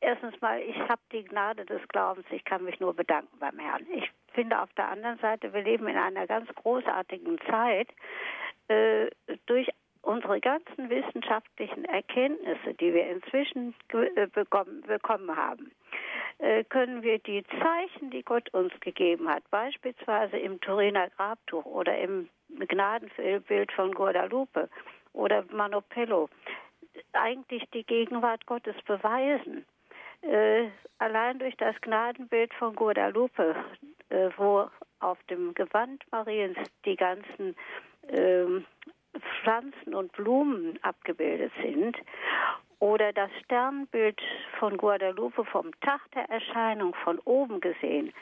[0.00, 3.86] Erstens mal, ich habe die Gnade des Glaubens, ich kann mich nur bedanken beim Herrn.
[3.92, 7.88] Ich finde auf der anderen Seite, wir leben in einer ganz großartigen Zeit.
[8.68, 9.08] Äh,
[9.46, 9.68] durch
[10.06, 15.72] unsere ganzen wissenschaftlichen Erkenntnisse, die wir inzwischen äh, bekommen, haben,
[16.38, 21.98] äh, können wir die Zeichen, die Gott uns gegeben hat, beispielsweise im Turiner Grabtuch oder
[21.98, 24.68] im Gnadenbild von Guadalupe
[25.12, 26.28] oder Manopello,
[27.12, 29.66] eigentlich die Gegenwart Gottes beweisen.
[30.22, 33.56] Äh, allein durch das Gnadenbild von Guadalupe,
[34.36, 37.56] wo auf dem Gewand Mariens die ganzen
[38.08, 38.64] ähm,
[39.42, 41.96] Pflanzen und Blumen abgebildet sind
[42.78, 44.20] oder das Sternbild
[44.58, 48.12] von Guadalupe vom Tag der Erscheinung von oben gesehen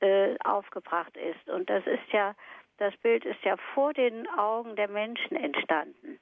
[0.00, 1.48] äh, aufgebracht ist.
[1.48, 2.34] Und das ist ja,
[2.78, 6.18] das Bild ist ja vor den Augen der Menschen entstanden.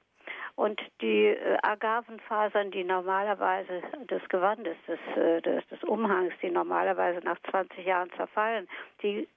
[0.55, 7.19] Und die äh, Agavenfasern, die normalerweise des Gewandes, des, äh, des, des Umhangs, die normalerweise
[7.25, 8.67] nach 20 Jahren zerfallen,
[9.01, 9.27] die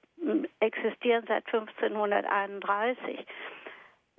[0.60, 3.26] existieren seit 1531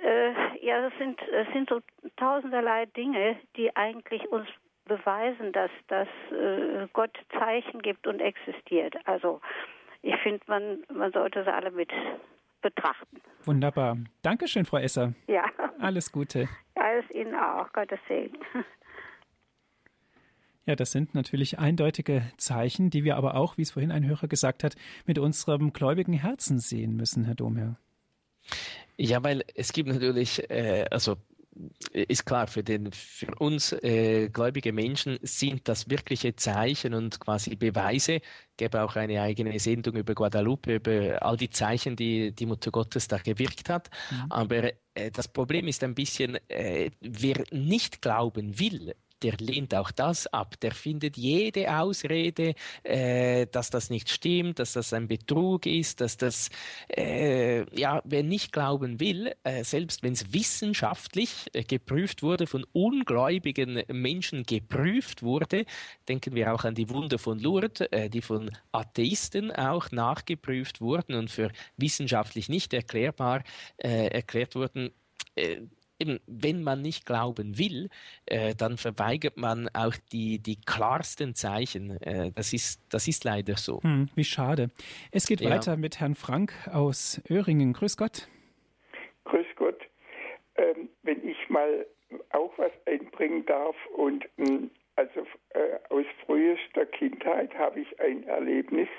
[0.04, 1.80] äh, ja, es sind, es sind so
[2.18, 4.48] tausenderlei Dinge, die eigentlich uns
[4.86, 8.96] beweisen, dass, dass äh, Gott Zeichen gibt und existiert.
[9.06, 9.42] Also
[10.02, 11.90] ich finde, man, man sollte sie alle mit
[12.62, 13.22] betrachten.
[13.44, 13.98] Wunderbar.
[14.22, 15.14] Dankeschön, Frau Esser.
[15.28, 15.46] Ja.
[15.80, 16.48] Alles Gute.
[16.76, 17.72] Alles Ihnen auch.
[17.74, 18.38] Gottes Segen.
[20.66, 24.30] Ja, das sind natürlich eindeutige Zeichen, die wir aber auch, wie es vorhin ein Hörer
[24.30, 27.76] gesagt hat, mit unserem gläubigen Herzen sehen müssen, Herr Domherr.
[28.98, 31.18] Ja, weil es gibt natürlich, äh, also
[31.92, 37.56] ist klar, für, den, für uns äh, gläubige Menschen sind das wirkliche Zeichen und quasi
[37.56, 38.14] Beweise.
[38.14, 38.22] Ich
[38.58, 43.08] gäbe auch eine eigene Sendung über Guadalupe, über all die Zeichen, die die Mutter Gottes
[43.08, 43.90] da gewirkt hat.
[44.10, 44.32] Mhm.
[44.32, 44.64] Aber
[44.96, 50.28] äh, das Problem ist ein bisschen, äh, wer nicht glauben will, der lehnt auch das
[50.28, 50.60] ab.
[50.60, 56.18] Der findet jede Ausrede, äh, dass das nicht stimmt, dass das ein Betrug ist, dass
[56.18, 56.50] das,
[56.96, 62.66] äh, ja, wer nicht glauben will, äh, selbst wenn es wissenschaftlich äh, geprüft wurde, von
[62.74, 65.66] ungläubigen Menschen geprüft wurde,
[66.08, 71.16] denken wir auch an die Wunder von Lourdes, äh, die von Atheisten auch nachgeprüft wurden
[71.16, 73.44] und für wissenschaftlich nicht erklärbar
[73.78, 74.92] äh, erklärt wurden
[76.04, 77.90] eben, wenn man nicht glauben will,
[78.26, 82.02] äh, dann verweigert man auch die, die klarsten Zeichen.
[82.02, 83.82] Äh, das, ist, das ist leider so.
[83.82, 84.70] Hm, wie schade.
[85.12, 85.50] Es geht ja.
[85.50, 87.74] weiter mit Herrn Frank aus Öhringen.
[87.74, 88.28] Grüß Gott.
[89.26, 89.80] Grüß Gott.
[90.56, 91.86] Ähm, wenn ich mal
[92.32, 98.90] auch was einbringen darf und ähm, also äh, aus frühester Kindheit habe ich ein Erlebnis,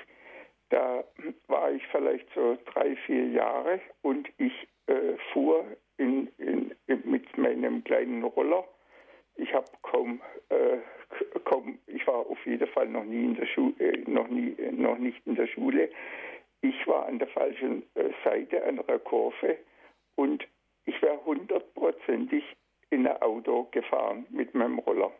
[0.69, 1.05] da
[1.47, 5.63] war ich vielleicht so drei, vier Jahre und ich äh, fuhr
[5.97, 6.75] in, in,
[7.05, 8.65] mit meinem kleinen Roller
[9.37, 10.77] ich habe kaum, äh,
[11.43, 14.71] kaum, ich war auf jeden Fall noch nie in der Schule, äh, noch nie, äh,
[14.71, 15.89] noch nicht in der Schule.
[16.61, 19.57] Ich war an der falschen äh, Seite einer Kurve
[20.15, 20.47] und
[20.85, 22.43] ich wäre hundertprozentig
[22.91, 25.11] in ein Auto gefahren mit meinem Roller.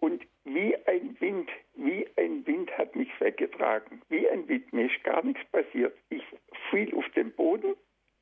[0.00, 4.00] Und wie ein Wind, wie ein Wind hat mich weggetragen.
[4.08, 5.96] Wie ein Wind, mir ist gar nichts passiert.
[6.08, 6.22] Ich
[6.70, 7.74] fiel auf den Boden,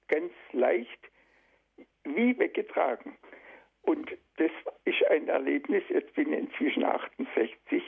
[0.08, 0.98] ganz leicht,
[2.14, 3.16] wie weggetragen.
[3.82, 4.50] Und das
[4.84, 7.82] ist ein Erlebnis, jetzt bin ich inzwischen 68,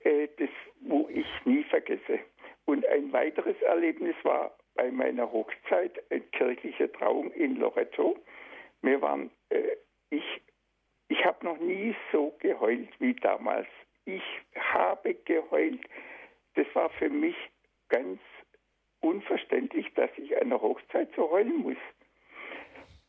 [0.00, 0.48] äh, das,
[0.80, 2.18] wo ich nie vergesse.
[2.64, 8.18] Und ein weiteres Erlebnis war bei meiner Hochzeit, eine kirchliche Trauung in Loretto.
[8.82, 9.76] Wir waren, äh,
[10.10, 10.42] ich,
[11.08, 13.68] ich habe noch nie so geheult wie damals.
[14.06, 14.22] Ich
[14.56, 15.80] habe geheult.
[16.54, 17.36] Das war für mich
[17.88, 18.20] ganz
[19.00, 21.76] unverständlich, dass ich einer Hochzeit so heulen muss.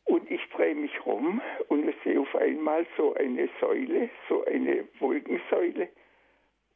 [0.06, 5.88] Und ich drehe mich rum und sehe auf einmal so eine Säule, so eine Wolkensäule.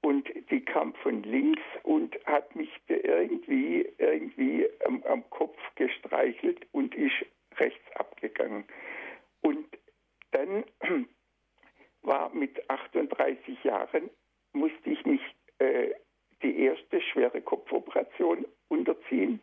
[0.02, 6.94] Und die kam von links und hat mich irgendwie, irgendwie am, am Kopf gestreichelt und
[6.94, 7.24] ist
[7.58, 8.64] rechts abgegangen.
[9.42, 9.66] Und
[10.32, 10.64] dann
[12.02, 14.10] war mit 38 Jahren,
[14.52, 15.20] musste ich mich
[15.58, 15.90] äh,
[16.42, 19.42] die erste schwere Kopfoperation unterziehen.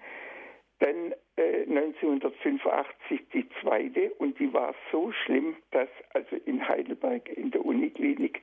[0.80, 7.51] Dann äh, 1985 die zweite und die war so schlimm, dass also in Heidelberg in
[7.51, 8.41] der Uniklinik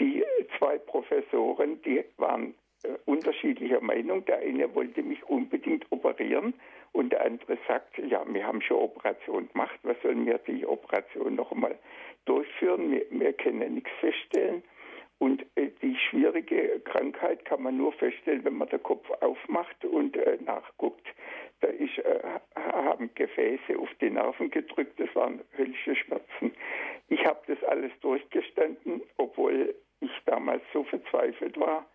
[0.00, 0.24] die
[0.58, 2.54] zwei Professoren, die waren
[2.84, 4.24] äh, unterschiedlicher Meinung.
[4.24, 6.54] Der eine wollte mich unbedingt operieren
[6.92, 11.34] und der andere sagt, ja, wir haben schon Operation gemacht, was sollen wir die Operation
[11.34, 11.78] noch einmal
[12.24, 12.90] durchführen?
[12.90, 14.62] Wir, wir können nichts feststellen.
[15.18, 20.16] Und äh, die schwierige Krankheit kann man nur feststellen, wenn man den Kopf aufmacht und
[20.16, 21.06] äh, nachguckt.
[21.60, 22.20] Da ist, äh,
[22.54, 26.54] haben Gefäße auf die Nerven gedrückt, das waren höllische Schmerzen.
[27.08, 31.86] Ich habe das alles durchgestanden, obwohl ich damals so verzweifelt war.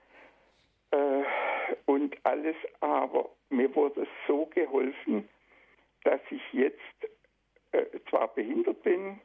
[0.92, 1.24] Äh,
[1.86, 5.30] und alles aber, mir wurde so geholfen,
[6.04, 6.80] dass ich jetzt
[7.72, 9.20] äh, zwar behindert bin,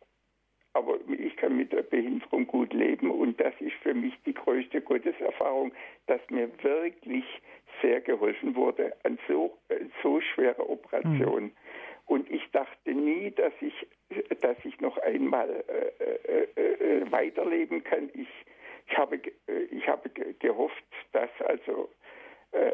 [0.74, 4.80] aber ich kann mit der Behinderung gut leben und das ist für mich die größte
[4.80, 5.72] Gotteserfahrung,
[6.06, 7.24] dass mir wirklich
[7.82, 11.44] sehr geholfen wurde an so, äh, so schwerer Operation.
[11.44, 11.52] Mhm.
[12.06, 13.86] Und ich dachte nie, dass ich,
[14.40, 18.10] dass ich noch einmal äh, äh, äh weiterleben kann.
[18.14, 18.28] Ich,
[18.88, 19.16] ich, habe,
[19.46, 20.08] äh, ich habe
[20.38, 21.90] gehofft, dass also
[22.52, 22.72] äh,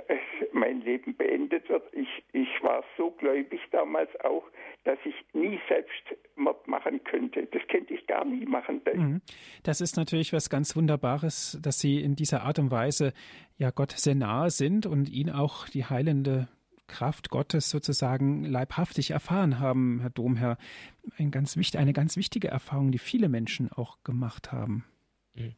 [0.52, 1.82] mein Leben beendet wird.
[1.92, 4.44] Ich, ich war so gläubig damals auch,
[4.84, 7.46] dass ich nie Selbstmord machen könnte.
[7.46, 8.80] Das könnte ich gar nie machen.
[8.94, 9.20] Mhm.
[9.62, 13.12] Das ist natürlich was ganz Wunderbares, dass Sie in dieser Art und Weise
[13.58, 16.48] ja Gott sehr nahe sind und ihn auch die heilende
[16.86, 20.58] Kraft Gottes sozusagen leibhaftig erfahren haben, Herr Domherr.
[21.18, 24.84] Ein ganz, eine ganz wichtige Erfahrung, die viele Menschen auch gemacht haben.
[25.36, 25.54] Mhm.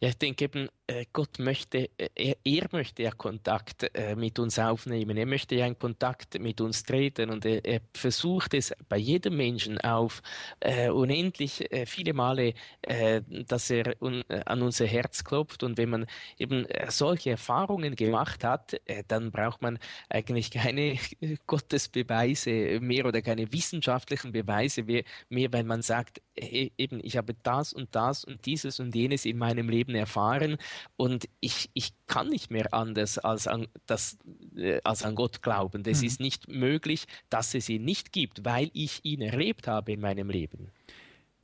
[0.00, 4.38] Ja, ich denke eben, äh, Gott möchte, äh, er, er möchte ja Kontakt äh, mit
[4.38, 8.72] uns aufnehmen, er möchte ja einen Kontakt mit uns treten und er, er versucht es
[8.88, 10.22] bei jedem Menschen auf
[10.60, 16.06] äh, unendlich viele Male, äh, dass er un, an unser Herz klopft und wenn man
[16.38, 20.98] eben solche Erfahrungen gemacht hat, dann braucht man eigentlich keine
[21.46, 27.72] Gottesbeweise mehr oder keine wissenschaftlichen Beweise mehr, mehr wenn man sagt, eben ich habe das
[27.72, 30.58] und das und dieses und jenes in meinem Leben erfahren
[30.96, 34.18] und ich, ich kann nicht mehr anders als an, das,
[34.56, 35.82] äh, als an Gott glauben.
[35.86, 36.06] Es mhm.
[36.06, 40.30] ist nicht möglich, dass es ihn nicht gibt, weil ich ihn erlebt habe in meinem
[40.30, 40.70] Leben.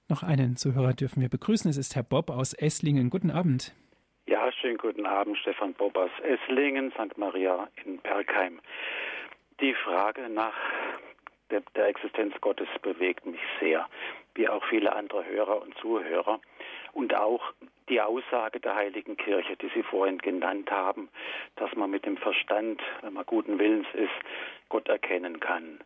[0.08, 1.70] Noch einen Zuhörer dürfen wir begrüßen.
[1.70, 3.08] Es ist Herr Bob aus Esslingen.
[3.08, 3.74] Guten Abend.
[4.26, 7.16] Ja, schönen guten Abend, Stefan Bob aus Esslingen, St.
[7.18, 8.60] Maria in Bergheim.
[9.60, 10.54] Die Frage nach
[11.52, 13.88] der, der Existenz Gottes bewegt mich sehr,
[14.34, 16.40] wie auch viele andere Hörer und Zuhörer.
[16.92, 17.52] Und auch
[17.88, 21.08] die Aussage der Heiligen Kirche, die Sie vorhin genannt haben,
[21.56, 24.10] dass man mit dem Verstand, wenn man guten Willens ist,
[24.68, 25.80] Gott erkennen kann.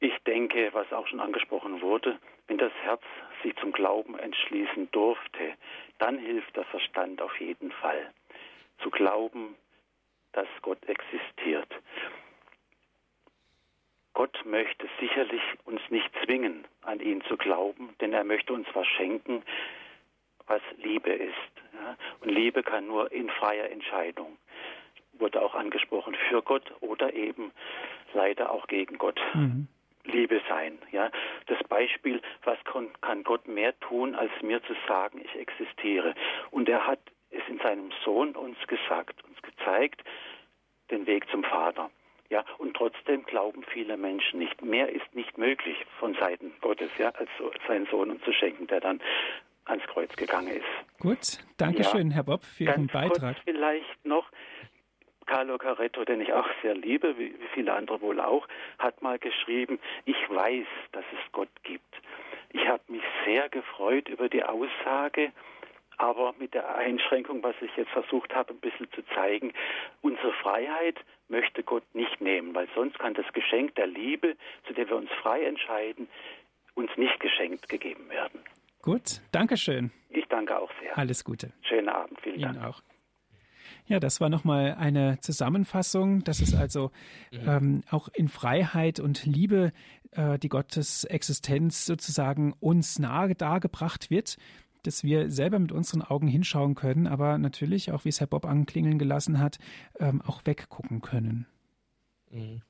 [0.00, 3.02] Ich denke, was auch schon angesprochen wurde, wenn das Herz
[3.42, 5.54] sich zum Glauben entschließen durfte,
[5.98, 8.10] dann hilft der Verstand auf jeden Fall.
[8.82, 9.56] Zu glauben,
[10.32, 11.68] dass Gott existiert.
[14.20, 18.86] Gott möchte sicherlich uns nicht zwingen, an ihn zu glauben, denn er möchte uns was
[18.86, 19.42] schenken,
[20.46, 21.52] was Liebe ist.
[21.72, 21.96] Ja?
[22.20, 24.36] Und Liebe kann nur in freier Entscheidung,
[25.14, 27.50] wurde auch angesprochen, für Gott oder eben
[28.12, 29.18] leider auch gegen Gott.
[29.32, 29.68] Mhm.
[30.04, 30.78] Liebe sein.
[30.92, 31.10] Ja,
[31.46, 32.58] das Beispiel, was
[33.00, 36.14] kann Gott mehr tun, als mir zu sagen, ich existiere.
[36.50, 37.00] Und er hat
[37.30, 40.04] es in seinem Sohn uns gesagt, uns gezeigt,
[40.90, 41.90] den Weg zum Vater.
[42.30, 44.62] Ja, und trotzdem glauben viele Menschen nicht.
[44.62, 47.28] Mehr ist nicht möglich von Seiten Gottes, ja, als
[47.66, 49.00] seinen Sohn uns zu schenken, der dann
[49.64, 51.00] ans Kreuz gegangen ist.
[51.00, 51.90] Gut, danke ja.
[51.90, 53.34] schön, Herr Bob, für Ihren Beitrag.
[53.34, 54.30] Kurz vielleicht noch,
[55.26, 58.46] Carlo Caretto, den ich auch sehr liebe, wie viele andere wohl auch,
[58.78, 61.94] hat mal geschrieben, ich weiß, dass es Gott gibt.
[62.52, 65.32] Ich habe mich sehr gefreut über die Aussage,
[66.00, 69.52] aber mit der Einschränkung, was ich jetzt versucht habe, ein bisschen zu zeigen,
[70.00, 70.96] unsere Freiheit
[71.28, 74.36] möchte Gott nicht nehmen, weil sonst kann das Geschenk der Liebe,
[74.66, 76.08] zu der wir uns frei entscheiden,
[76.74, 78.40] uns nicht geschenkt gegeben werden.
[78.80, 79.90] Gut, danke schön.
[80.08, 80.96] Ich danke auch sehr.
[80.96, 81.52] Alles Gute.
[81.62, 82.66] Schönen Abend, vielen Ihnen Dank.
[82.66, 82.82] auch.
[83.86, 86.90] Ja, das war nochmal eine Zusammenfassung, dass es also
[87.30, 87.48] mhm.
[87.48, 89.72] ähm, auch in Freiheit und Liebe
[90.12, 94.38] äh, die Gottes Existenz sozusagen uns nahe dargebracht wird,
[94.82, 98.44] dass wir selber mit unseren Augen hinschauen können, aber natürlich, auch wie es Herr Bob
[98.44, 99.58] anklingeln gelassen hat,
[99.98, 101.46] ähm, auch weggucken können.
[102.30, 102.62] Mhm.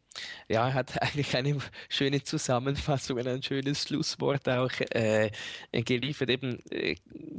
[0.48, 1.58] Ja, er hat eigentlich eine
[1.88, 5.30] schöne Zusammenfassung und ein schönes Schlusswort auch äh,
[5.72, 6.30] geliefert.
[6.30, 6.96] Eben äh,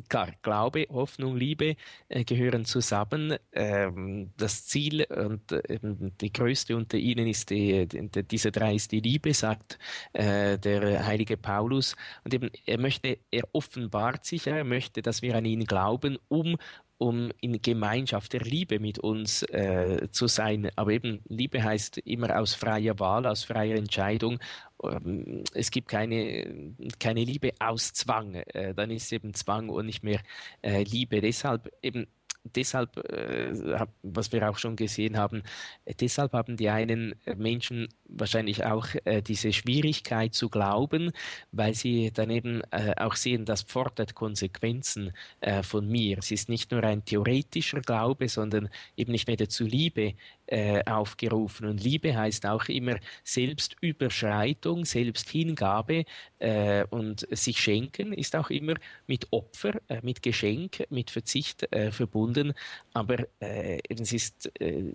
[0.07, 1.75] klar, Glaube, Hoffnung, Liebe
[2.07, 3.37] äh, gehören zusammen.
[3.51, 8.91] Ähm, das Ziel und äh, die größte unter ihnen ist die, die, diese drei ist
[8.91, 9.77] die Liebe, sagt
[10.13, 11.95] äh, der heilige Paulus.
[12.23, 16.57] Und eben er möchte, er offenbart sich, er möchte, dass wir an ihn glauben, um
[17.01, 20.69] um in Gemeinschaft der Liebe mit uns äh, zu sein.
[20.75, 24.37] Aber eben Liebe heißt immer aus freier Wahl, aus freier Entscheidung.
[24.83, 28.35] Ähm, es gibt keine, keine Liebe aus Zwang.
[28.35, 30.21] Äh, dann ist eben Zwang und nicht mehr
[30.61, 31.21] äh, Liebe.
[31.21, 32.05] Deshalb eben
[32.43, 35.43] deshalb, äh, was wir auch schon gesehen haben,
[35.85, 41.11] äh, deshalb haben die einen Menschen wahrscheinlich auch äh, diese Schwierigkeit zu glauben,
[41.51, 46.17] weil sie daneben äh, auch sehen, das fordert Konsequenzen äh, von mir.
[46.19, 50.15] Es ist nicht nur ein theoretischer Glaube, sondern eben nicht mehr zu Liebe
[50.47, 51.67] äh, aufgerufen.
[51.67, 56.05] Und Liebe heißt auch immer Selbstüberschreitung, Selbsthingabe
[56.39, 58.75] äh, und sich schenken ist auch immer
[59.07, 61.91] mit Opfer, äh, mit Geschenk, mit Verzicht äh,
[62.33, 62.53] verbunden.
[62.93, 64.93] Aber äh, es ist äh,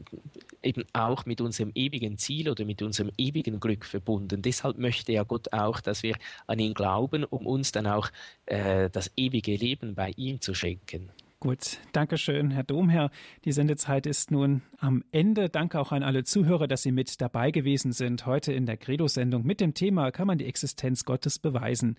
[0.62, 4.42] eben auch mit unserem ewigen Ziel oder mit unserem ewigen Glück verbunden.
[4.42, 6.16] Deshalb möchte ja Gott auch, dass wir
[6.46, 8.10] an ihn glauben, um uns dann auch
[8.46, 11.10] das ewige Leben bei ihm zu schenken.
[11.38, 13.10] Gut, danke schön, Herr Domherr.
[13.44, 15.50] Die Sendezeit ist nun am Ende.
[15.50, 18.24] Danke auch an alle Zuhörer, dass Sie mit dabei gewesen sind.
[18.24, 21.98] Heute in der Credo-Sendung mit dem Thema Kann man die Existenz Gottes beweisen?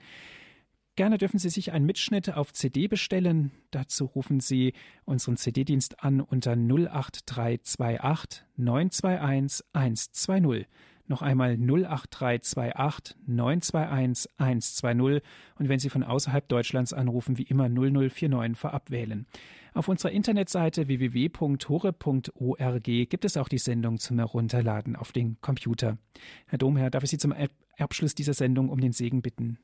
[0.97, 3.51] Gerne dürfen Sie sich einen Mitschnitt auf CD bestellen.
[3.69, 4.73] Dazu rufen Sie
[5.05, 10.65] unseren CD-Dienst an unter 08328 921 120.
[11.05, 15.21] Noch einmal 08328 921 120
[15.59, 19.27] und wenn Sie von außerhalb Deutschlands anrufen, wie immer 0049 vorab wählen.
[19.75, 25.99] Auf unserer Internetseite www.hore.org gibt es auch die Sendung zum Herunterladen auf den Computer.
[26.47, 27.35] Herr Domherr, darf ich Sie zum
[27.77, 29.59] Abschluss dieser Sendung um den Segen bitten?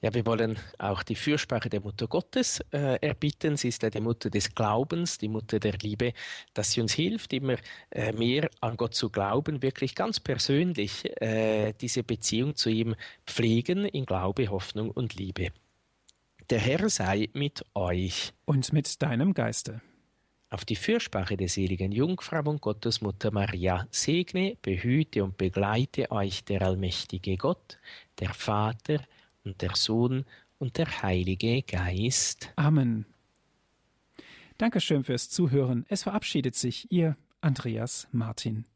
[0.00, 3.56] Ja, wir wollen auch die Fürsprache der Mutter Gottes äh, erbitten.
[3.56, 6.12] Sie ist ja die Mutter des Glaubens, die Mutter der Liebe,
[6.54, 7.56] dass sie uns hilft, immer
[7.90, 12.94] äh, mehr an Gott zu glauben, wirklich ganz persönlich äh, diese Beziehung zu ihm
[13.26, 15.48] pflegen in Glaube, Hoffnung und Liebe.
[16.50, 18.32] Der Herr sei mit euch.
[18.44, 19.82] Und mit deinem Geiste.
[20.52, 26.62] Auf die Fürsprache der seligen Jungfrau und Gottesmutter Maria segne, behüte und begleite euch der
[26.62, 27.78] allmächtige Gott,
[28.18, 28.98] der Vater,
[29.44, 30.24] und der Sohn
[30.58, 32.52] und der Heilige Geist.
[32.56, 33.06] Amen.
[34.58, 35.86] Dankeschön fürs Zuhören.
[35.88, 38.66] Es verabschiedet sich Ihr Andreas Martin.